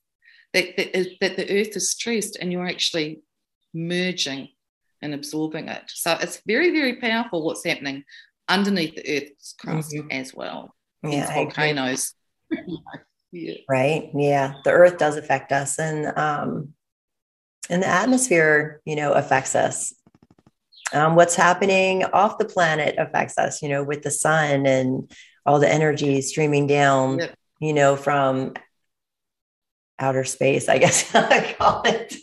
[0.52, 3.22] that, that, that the earth is stressed and you're actually
[3.74, 4.48] merging
[5.02, 5.82] and absorbing it.
[5.88, 8.04] So it's very, very powerful what's happening
[8.48, 10.10] underneath the earth's crust mm-hmm.
[10.10, 10.74] as well.
[11.02, 12.14] Yeah, volcanoes.
[13.32, 13.54] yeah.
[13.68, 14.10] Right.
[14.14, 14.54] Yeah.
[14.64, 16.74] The earth does affect us and um
[17.68, 19.92] and the atmosphere, you know, affects us.
[20.92, 25.10] Um, what's happening off the planet affects us, you know, with the sun and
[25.44, 27.34] all the energy streaming down, yep.
[27.60, 28.54] you know, from
[29.98, 32.14] outer space, I guess I call it.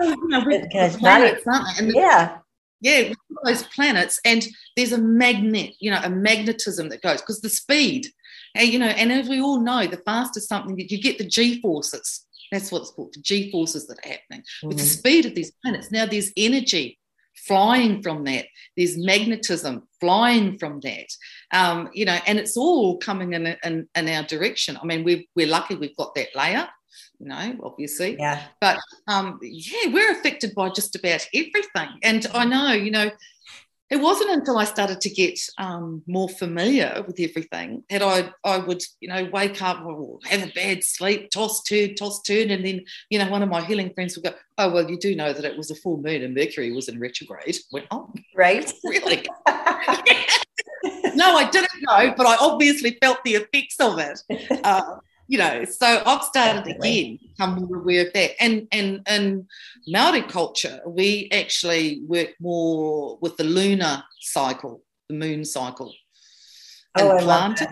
[0.00, 0.40] you know,
[0.98, 1.42] planets,
[1.78, 2.38] and the, yeah.
[2.82, 3.12] Yeah,
[3.42, 4.46] those planets, and
[4.76, 8.06] there's a magnet, you know, a magnetism that goes because the speed,
[8.54, 11.26] and you know, and as we all know, the faster something that you get the
[11.26, 12.26] G forces.
[12.52, 14.68] That's what's called, the G forces that are happening mm-hmm.
[14.68, 14.90] with the mm-hmm.
[14.90, 15.90] speed of these planets.
[15.90, 16.98] Now there's energy
[17.46, 18.46] flying from that.
[18.76, 21.06] There's magnetism flying from that.
[21.52, 24.78] Um, you know, and it's all coming in, in, in our direction.
[24.80, 26.68] I mean, we're, we're lucky we've got that layer
[27.18, 28.16] you know, obviously.
[28.18, 28.42] Yeah.
[28.60, 28.78] But
[29.08, 31.88] um, yeah, we're affected by just about everything.
[32.02, 33.10] And I know, you know,
[33.88, 38.58] it wasn't until I started to get um, more familiar with everything that I I
[38.58, 42.64] would you know wake up or have a bad sleep, toss turn, toss turn, and
[42.64, 45.32] then you know one of my healing friends would go, "Oh well, you do know
[45.32, 49.24] that it was a full moon and Mercury was in retrograde." Went, "Oh, right, really?"
[51.14, 54.20] no, I didn't know, but I obviously felt the effects of it.
[54.64, 54.96] Uh,
[55.28, 58.32] you know, so I've started again become more aware of that.
[58.40, 59.46] And and in
[59.88, 65.92] Maori culture, we actually work more with the lunar cycle, the moon cycle.
[66.98, 67.68] Oh, and planting.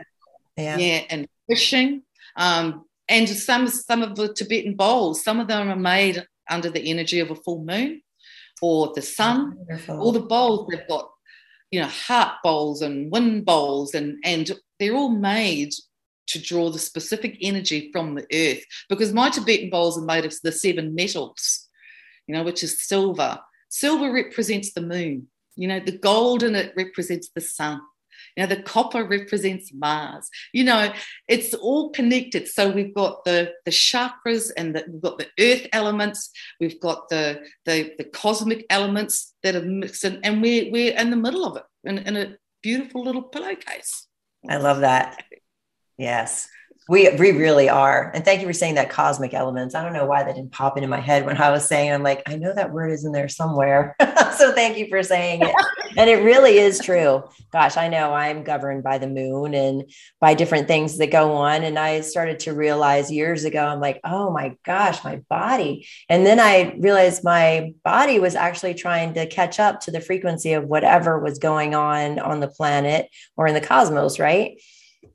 [0.57, 0.77] Yeah.
[0.77, 2.03] yeah, and fishing.
[2.37, 6.91] Um, and some some of the Tibetan bowls, some of them are made under the
[6.91, 8.03] energy of a full moon
[8.63, 9.57] or the sun.
[9.89, 11.11] Oh, all the bowls they've got,
[11.71, 15.73] you know, heart bowls and wind bowls, and and they're all made
[16.29, 18.65] to draw the specific energy from the earth.
[18.89, 21.69] Because my Tibetan bowls are made of the seven metals,
[22.27, 23.39] you know, which is silver.
[23.69, 25.29] Silver represents the moon.
[25.57, 27.81] You know, the gold in it represents the sun.
[28.37, 30.29] You know, the copper represents Mars.
[30.53, 30.93] You know,
[31.29, 32.49] it's all connected.
[32.49, 37.09] So we've got the, the chakras and the, we've got the earth elements, we've got
[37.09, 41.45] the, the, the cosmic elements that are mixed in, and we're, we're in the middle
[41.45, 44.07] of it in, in a beautiful little pillowcase.
[44.49, 45.23] I love that.
[45.97, 46.49] Yes.
[46.87, 48.11] We, we really are.
[48.15, 49.75] And thank you for saying that cosmic elements.
[49.75, 52.03] I don't know why that didn't pop into my head when I was saying, I'm
[52.03, 53.97] like, I know that word is in there somewhere.
[54.37, 55.55] so thank you for saying it.
[55.97, 57.25] and it really is true.
[57.53, 59.91] Gosh, I know I'm governed by the moon and
[60.21, 61.63] by different things that go on.
[61.63, 65.87] And I started to realize years ago, I'm like, oh my gosh, my body.
[66.11, 70.53] And then I realized my body was actually trying to catch up to the frequency
[70.53, 74.59] of whatever was going on on the planet or in the cosmos, right?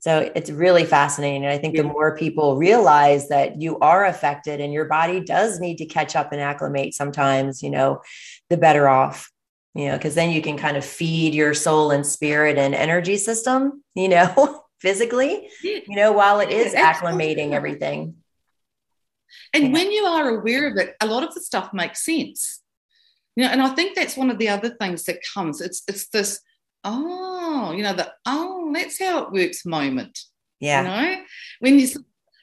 [0.00, 1.44] So it's really fascinating.
[1.44, 1.82] And I think yeah.
[1.82, 6.16] the more people realize that you are affected and your body does need to catch
[6.16, 8.00] up and acclimate sometimes, you know,
[8.48, 9.30] the better off,
[9.74, 13.16] you know, because then you can kind of feed your soul and spirit and energy
[13.16, 18.16] system, you know, physically, you know, while it is acclimating everything.
[19.52, 19.72] And yeah.
[19.72, 22.62] when you are aware of it, a lot of the stuff makes sense.
[23.36, 25.60] You know, and I think that's one of the other things that comes.
[25.60, 26.40] It's it's this
[26.84, 30.18] oh, you know, the oh, that's how it works moment.
[30.60, 30.82] Yeah.
[30.82, 31.22] You know,
[31.60, 31.88] when you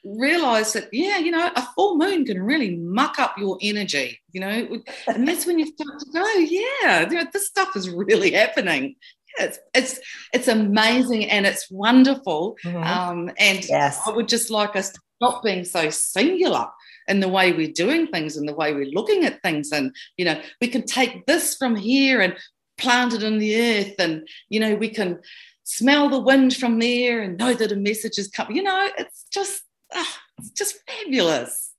[0.03, 4.41] realize that, yeah, you know, a full moon can really muck up your energy, you
[4.41, 8.31] know, and that's when you start to go, yeah, you know, this stuff is really
[8.31, 8.95] happening.
[9.37, 9.99] Yeah, it's it's
[10.33, 12.57] it's amazing and it's wonderful.
[12.63, 12.83] Mm-hmm.
[12.83, 14.01] Um, and yes.
[14.05, 16.67] I would just like us to stop being so singular
[17.07, 19.71] in the way we're doing things and the way we're looking at things.
[19.71, 22.35] And, you know, we can take this from here and
[22.77, 25.19] plant it in the earth and you know we can
[25.67, 28.55] smell the wind from there and know that a message is coming.
[28.55, 29.61] You know it's just
[29.93, 31.73] oh, it's just fabulous.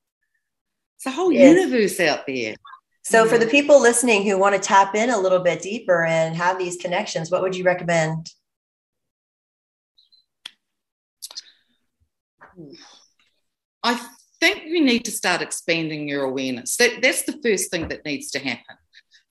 [0.97, 1.57] It's a whole yes.
[1.57, 2.55] universe out there.
[3.05, 3.51] So for the mm.
[3.51, 7.31] people listening who want to tap in a little bit deeper and have these connections
[7.31, 8.31] what would you recommend?
[13.83, 14.07] I
[14.41, 16.77] think you need to start expanding your awareness.
[16.77, 18.77] That, that's the first thing that needs to happen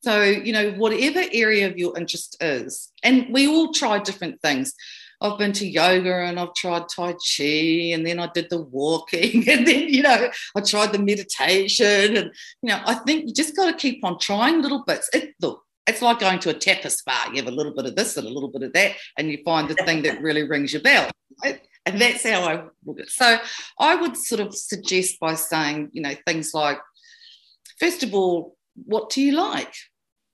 [0.08, 4.74] so, you know, whatever area of your interest is, and we all try different things.
[5.20, 9.49] I've been to yoga and I've tried Tai Chi and then I did the walking
[9.49, 12.16] and then, you know, I tried the meditation.
[12.16, 12.32] And,
[12.62, 15.10] you know, I think you just got to keep on trying little bits.
[15.12, 17.34] It, look, it's like going to a tapas bar.
[17.34, 19.39] You have a little bit of this and a little bit of that, and you
[19.43, 21.12] find the thing that really rings your bell.
[21.43, 21.60] Right?
[21.86, 23.10] And that's how I look at it.
[23.10, 23.39] So
[23.78, 26.80] I would sort of suggest by saying, you know, things like,
[27.78, 28.55] first of all,
[28.86, 29.74] what do you like?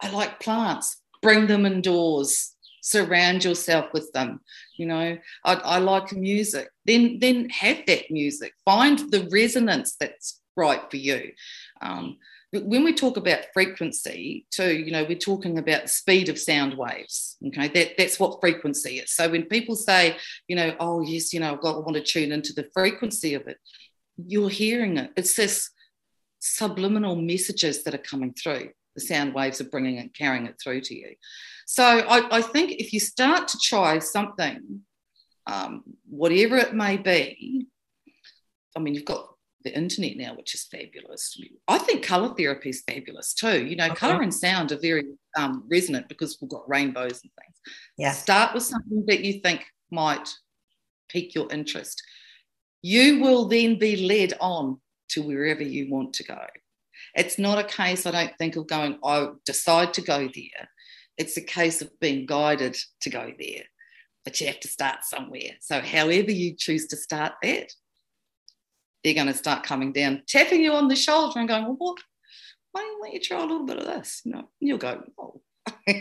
[0.04, 0.98] I like plants.
[1.22, 2.56] Bring them indoors.
[2.82, 4.42] Surround yourself with them.
[4.78, 6.68] You know, I, I like music.
[6.86, 8.54] Then, then have that music.
[8.66, 11.32] Find the resonance that's right for you.
[11.82, 12.18] Um,
[12.52, 17.36] when we talk about frequency too you know we're talking about speed of sound waves
[17.48, 20.16] okay that, that's what frequency is so when people say
[20.48, 23.58] you know oh yes you know i want to tune into the frequency of it
[24.28, 25.72] you're hearing it it's this
[26.40, 30.82] subliminal messages that are coming through the sound waves are bringing it, carrying it through
[30.82, 31.16] to you.
[31.66, 34.82] So I, I think if you start to try something,
[35.48, 37.68] um, whatever it may be,
[38.76, 39.28] I mean, you've got
[39.64, 41.38] the internet now, which is fabulous.
[41.68, 43.66] I think color therapy is fabulous too.
[43.66, 43.96] You know, okay.
[43.96, 45.06] color and sound are very
[45.38, 47.76] um, resonant because we've got rainbows and things.
[47.98, 48.12] Yeah.
[48.12, 50.30] Start with something that you think might
[51.10, 52.02] pique your interest.
[52.82, 56.46] You will then be led on to wherever you want to go.
[57.16, 60.70] It's not a case, I don't think, of going, I decide to go there.
[61.18, 63.64] It's a case of being guided to go there.
[64.26, 65.52] But you have to start somewhere.
[65.60, 67.72] So, however you choose to start that,
[69.04, 71.98] they're going to start coming down, tapping you on the shoulder and going, Well, what?
[72.72, 74.22] Why don't you try a little bit of this?
[74.24, 75.42] You know, you'll go, Oh.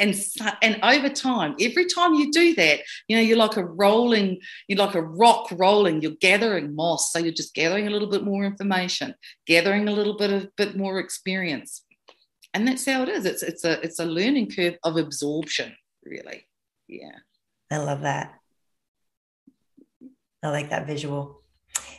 [0.00, 0.14] and
[0.62, 4.78] and over time every time you do that you know you're like a rolling you're
[4.78, 7.12] like a rock rolling you're gathering moss.
[7.12, 9.14] So you're just gathering a little bit more information
[9.46, 11.84] gathering a little bit of bit more experience.
[12.52, 13.24] And that's how it is.
[13.26, 16.46] It's it's a it's a learning curve of absorption really.
[16.88, 17.18] Yeah.
[17.70, 18.34] I love that.
[20.42, 21.42] I like that visual.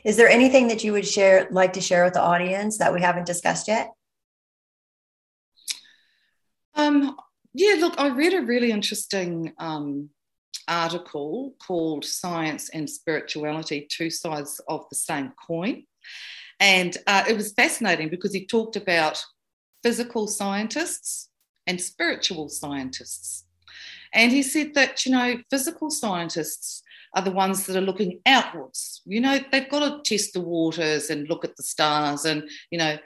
[0.03, 3.01] Is there anything that you would share, like to share with the audience that we
[3.01, 3.91] haven't discussed yet?
[6.75, 7.15] Um,
[7.53, 10.09] yeah, look, I read a really interesting um,
[10.67, 15.83] article called Science and Spirituality Two Sides of the Same Coin.
[16.59, 19.23] And uh, it was fascinating because he talked about
[19.83, 21.29] physical scientists
[21.67, 23.45] and spiritual scientists.
[24.13, 26.83] And he said that, you know, physical scientists
[27.15, 29.01] are the ones that are looking outwards.
[29.05, 32.77] You know, they've got to test the waters and look at the stars and, you
[32.77, 32.97] know,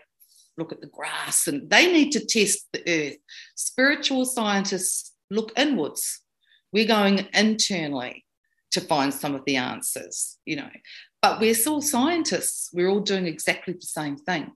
[0.57, 3.17] look at the grass and they need to test the earth.
[3.55, 6.21] Spiritual scientists look inwards.
[6.71, 8.25] We're going internally
[8.71, 10.69] to find some of the answers, you know.
[11.21, 12.69] But we're still scientists.
[12.73, 14.51] We're all doing exactly the same thing.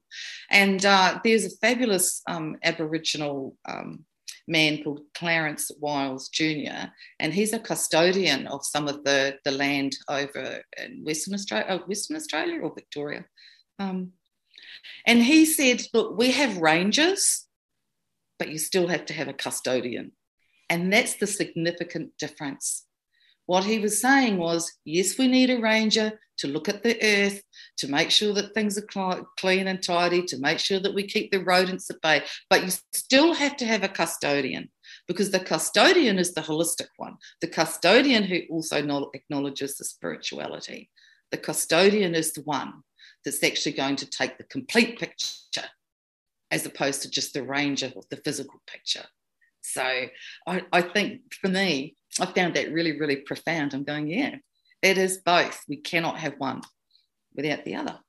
[0.51, 4.05] And uh, there's a fabulous um, Aboriginal um,
[4.47, 6.89] man called Clarence Wiles Jr.,
[7.19, 11.87] and he's a custodian of some of the, the land over in Western Australia, oh,
[11.87, 13.25] Western Australia or Victoria.
[13.79, 14.11] Um,
[15.05, 17.45] and he said, Look, we have rangers,
[18.37, 20.11] but you still have to have a custodian.
[20.69, 22.85] And that's the significant difference.
[23.47, 27.41] What he was saying was, yes, we need a ranger to look at the earth,
[27.77, 31.03] to make sure that things are cl- clean and tidy, to make sure that we
[31.03, 32.23] keep the rodents at bay.
[32.49, 34.69] But you still have to have a custodian
[35.07, 38.77] because the custodian is the holistic one, the custodian who also
[39.13, 40.91] acknowledges the spirituality.
[41.31, 42.83] The custodian is the one
[43.25, 45.67] that's actually going to take the complete picture
[46.51, 49.05] as opposed to just the range of the physical picture.
[49.61, 49.83] So
[50.47, 53.73] I, I think for me, I found that really, really profound.
[53.73, 54.35] I'm going, yeah,
[54.81, 55.63] it is both.
[55.67, 56.61] We cannot have one
[57.35, 57.99] without the other.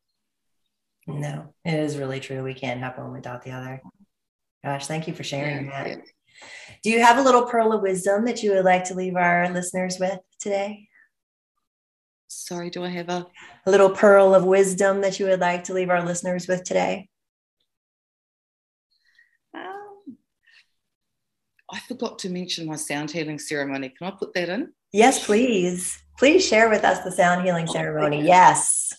[1.07, 2.43] No, it is really true.
[2.43, 3.83] We can't have one without the other.
[4.65, 5.89] Gosh, thank you for sharing yeah, that.
[5.89, 6.05] Yeah.
[6.83, 9.51] Do you have a little pearl of wisdom that you would like to leave our
[9.51, 10.89] listeners with today?
[12.33, 13.27] Sorry, do I have a,
[13.67, 17.09] a little pearl of wisdom that you would like to leave our listeners with today?
[19.53, 20.17] Um,
[21.69, 23.89] I forgot to mention my sound healing ceremony.
[23.89, 24.73] Can I put that in?
[24.93, 26.01] Yes, please.
[26.19, 28.25] Please share with us the sound healing oh, ceremony.
[28.25, 28.93] Yes.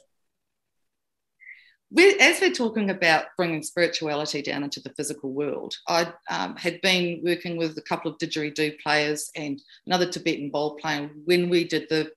[1.90, 6.82] we as we're talking about bringing spirituality down into the physical world, I um, had
[6.82, 11.64] been working with a couple of didgeridoo players and another Tibetan bowl player when we
[11.64, 12.12] did the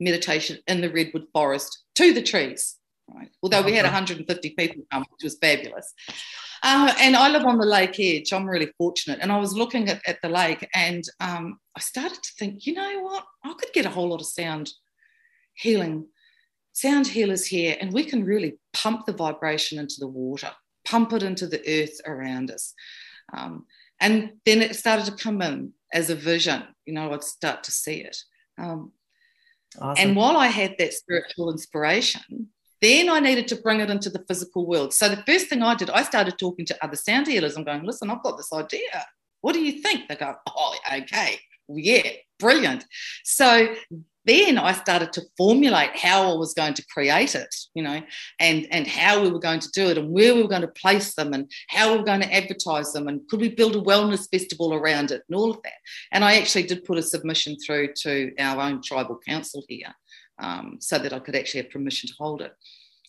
[0.00, 2.76] meditation in the redwood forest to the trees.
[3.12, 3.30] Right?
[3.42, 5.94] Although we had 150 people come, which was fabulous.
[6.62, 8.32] Uh, and I live on the lake edge.
[8.32, 9.20] I'm really fortunate.
[9.22, 12.74] And I was looking at, at the lake and um, I started to think, you
[12.74, 13.24] know what?
[13.44, 14.70] I could get a whole lot of sound
[15.54, 16.06] healing,
[16.72, 20.50] sound healers here, and we can really pump the vibration into the water,
[20.84, 22.74] pump it into the earth around us.
[23.32, 23.66] Um,
[24.00, 26.62] and then it started to come in as a vision.
[26.86, 28.16] You know, I'd start to see it.
[28.58, 28.92] Um,
[29.80, 30.08] Awesome.
[30.08, 32.48] And while I had that spiritual inspiration,
[32.80, 34.94] then I needed to bring it into the physical world.
[34.94, 37.56] So the first thing I did, I started talking to other sound healers.
[37.56, 39.04] I'm going, listen, I've got this idea.
[39.40, 40.08] What do you think?
[40.08, 41.38] They go, oh, okay,
[41.68, 42.08] yeah,
[42.38, 42.84] brilliant.
[43.24, 43.74] So
[44.28, 48.02] then I started to formulate how I was going to create it, you know,
[48.38, 50.68] and and how we were going to do it, and where we were going to
[50.68, 53.80] place them, and how we were going to advertise them, and could we build a
[53.80, 55.80] wellness festival around it, and all of that.
[56.12, 59.94] And I actually did put a submission through to our own tribal council here,
[60.38, 62.52] um, so that I could actually have permission to hold it.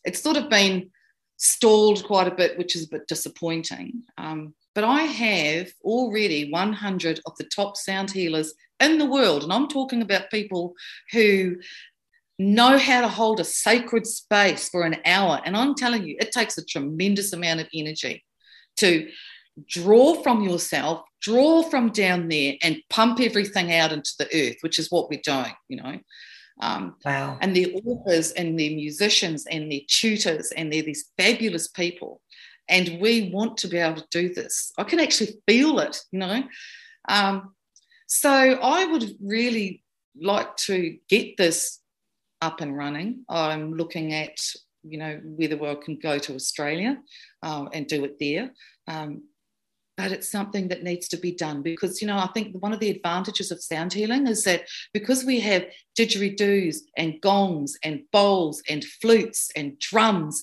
[0.06, 0.92] It's sort of been
[1.40, 4.04] stalled quite a bit, which is a bit disappointing.
[4.18, 9.52] Um, but I have already 100 of the top sound healers in the world, and
[9.52, 10.74] I'm talking about people
[11.12, 11.58] who
[12.38, 15.42] know how to hold a sacred space for an hour.
[15.44, 18.24] And I'm telling you, it takes a tremendous amount of energy
[18.78, 19.10] to
[19.68, 24.80] draw from yourself, draw from down there, and pump everything out into the earth, which
[24.80, 26.00] is what we're doing, you know.
[26.60, 27.38] Um, wow.
[27.41, 32.22] And they're authors and they're musicians and they're tutors and they're these fabulous people.
[32.68, 34.72] And we want to be able to do this.
[34.78, 36.43] I can actually feel it, you know.
[37.07, 37.55] Um,
[38.07, 39.84] so I would really
[40.20, 41.80] like to get this
[42.41, 43.26] up and running.
[43.30, 44.38] I'm looking at,
[44.84, 46.97] you know, whether I can go to Australia
[47.43, 48.51] uh, and do it there.
[48.88, 49.24] Um,
[50.00, 52.80] but it's something that needs to be done because, you know, I think one of
[52.80, 55.66] the advantages of sound healing is that because we have
[55.97, 60.41] didgeridoos and gongs and bowls and flutes and drums,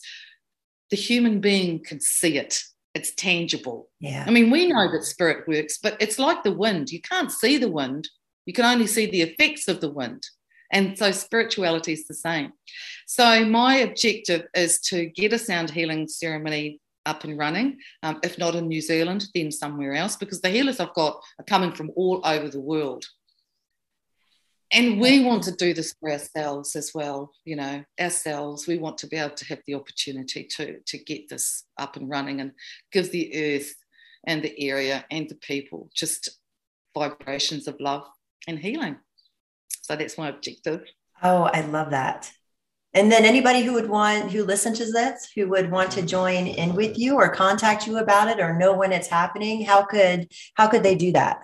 [0.90, 2.62] the human being can see it
[2.94, 3.90] it's tangible.
[4.00, 4.24] Yeah.
[4.26, 6.90] I mean, we know that spirit works, but it's like the wind.
[6.90, 8.08] You can't see the wind,
[8.46, 10.26] you can only see the effects of the wind.
[10.72, 12.52] And so spirituality is the same.
[13.06, 17.78] So, my objective is to get a sound healing ceremony up and running.
[18.02, 21.44] Um, if not in New Zealand, then somewhere else, because the healers I've got are
[21.44, 23.06] coming from all over the world.
[24.72, 28.98] and we want to do this for ourselves as well you know ourselves we want
[28.98, 32.52] to be able to have the opportunity to to get this up and running and
[32.92, 33.74] give the earth
[34.26, 36.40] and the area and the people just
[36.96, 38.06] vibrations of love
[38.48, 38.96] and healing
[39.82, 40.82] so that's my objective
[41.22, 42.30] oh i love that
[42.96, 46.46] and then anybody who would want who listen to this who would want to join
[46.46, 50.26] in with you or contact you about it or know when it's happening how could
[50.54, 51.42] how could they do that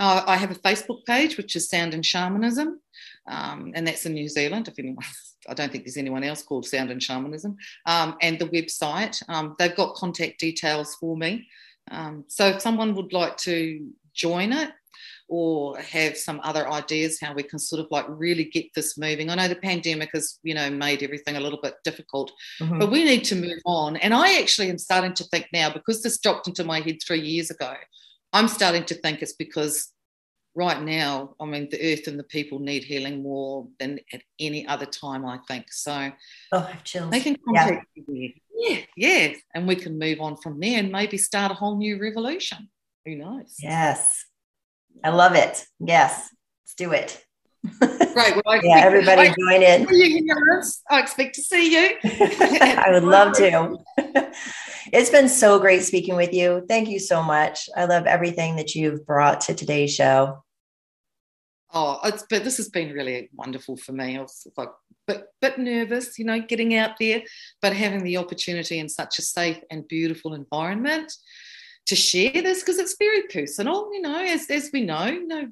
[0.00, 2.80] uh, I have a Facebook page, which is Sound and Shamanism,
[3.28, 4.66] um, and that's in New Zealand.
[4.66, 5.04] If anyone,
[5.48, 7.54] I don't think there's anyone else called Sound and Shamanism.
[7.84, 11.48] Um, and the website, um, they've got contact details for me.
[11.90, 14.70] Um, so if someone would like to join it,
[15.30, 19.30] or have some other ideas how we can sort of like really get this moving.
[19.30, 22.80] I know the pandemic has, you know, made everything a little bit difficult, mm-hmm.
[22.80, 23.96] but we need to move on.
[23.96, 27.20] And I actually am starting to think now because this dropped into my head three
[27.20, 27.74] years ago.
[28.32, 29.92] I'm starting to think it's because
[30.56, 34.66] right now, I mean, the earth and the people need healing more than at any
[34.66, 35.72] other time, I think.
[35.72, 36.10] So
[36.52, 37.10] oh, chills.
[37.10, 38.02] they can contact yeah.
[38.08, 38.32] you.
[38.52, 39.32] Yeah, yeah.
[39.54, 42.68] And we can move on from there and maybe start a whole new revolution.
[43.06, 43.56] Who knows?
[43.58, 44.26] Yes.
[45.02, 45.64] I love it.
[45.78, 46.30] Yes.
[46.64, 47.24] Let's do it.
[47.78, 48.34] Great.
[48.36, 49.86] Well, I yeah, everybody I, join in.
[50.90, 51.96] I expect to see you.
[52.04, 53.76] I would love to.
[54.92, 56.64] it's been so great speaking with you.
[56.68, 57.68] Thank you so much.
[57.76, 60.42] I love everything that you've brought to today's show.
[61.72, 64.16] Oh, it's but this has been really wonderful for me.
[64.16, 64.70] I was like
[65.06, 67.22] bit, bit nervous, you know, getting out there,
[67.60, 71.12] but having the opportunity in such a safe and beautiful environment
[71.90, 75.44] to share this because it's very personal, you know, as, as we know, you know,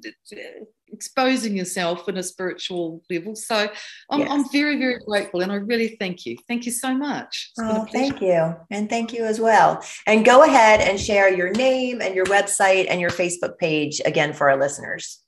[0.87, 3.35] exposing yourself in a spiritual level.
[3.35, 3.67] So
[4.09, 4.29] I'm, yes.
[4.31, 6.37] I'm very, very grateful and I really thank you.
[6.47, 7.51] Thank you so much.
[7.59, 8.55] oh, thank you.
[8.71, 9.83] And thank you as well.
[10.07, 14.31] And go ahead and share your name and your website and your Facebook page again
[14.31, 15.19] for our listeners.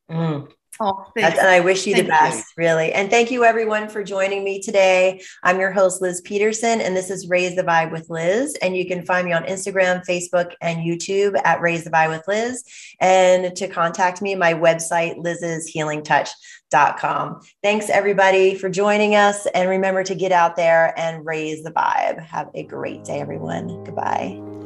[0.10, 0.50] Mm.
[0.80, 2.64] Oh, and I wish you thank the best, you.
[2.64, 2.94] really.
[2.94, 5.22] And thank you, everyone, for joining me today.
[5.44, 8.56] I'm your host, Liz Peterson, and this is Raise the Vibe with Liz.
[8.62, 12.28] And you can find me on Instagram, Facebook, and YouTube at Raise the Vibe with
[12.28, 12.64] Liz.
[13.00, 17.42] And to contact me, my website, liz'shealingtouch.com.
[17.64, 19.48] Thanks, everybody, for joining us.
[19.48, 22.20] And remember to get out there and raise the vibe.
[22.20, 23.84] Have a great day, everyone.
[23.84, 24.57] Goodbye.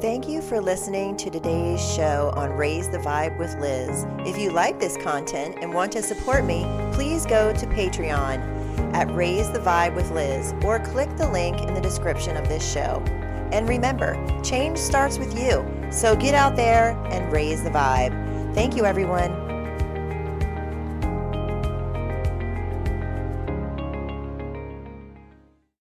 [0.00, 4.06] Thank you for listening to today's show on Raise the Vibe with Liz.
[4.20, 9.12] If you like this content and want to support me, please go to Patreon at
[9.12, 13.02] Raise the Vibe with Liz or click the link in the description of this show.
[13.50, 15.66] And remember, change starts with you.
[15.90, 18.54] So get out there and raise the vibe.
[18.54, 19.47] Thank you, everyone.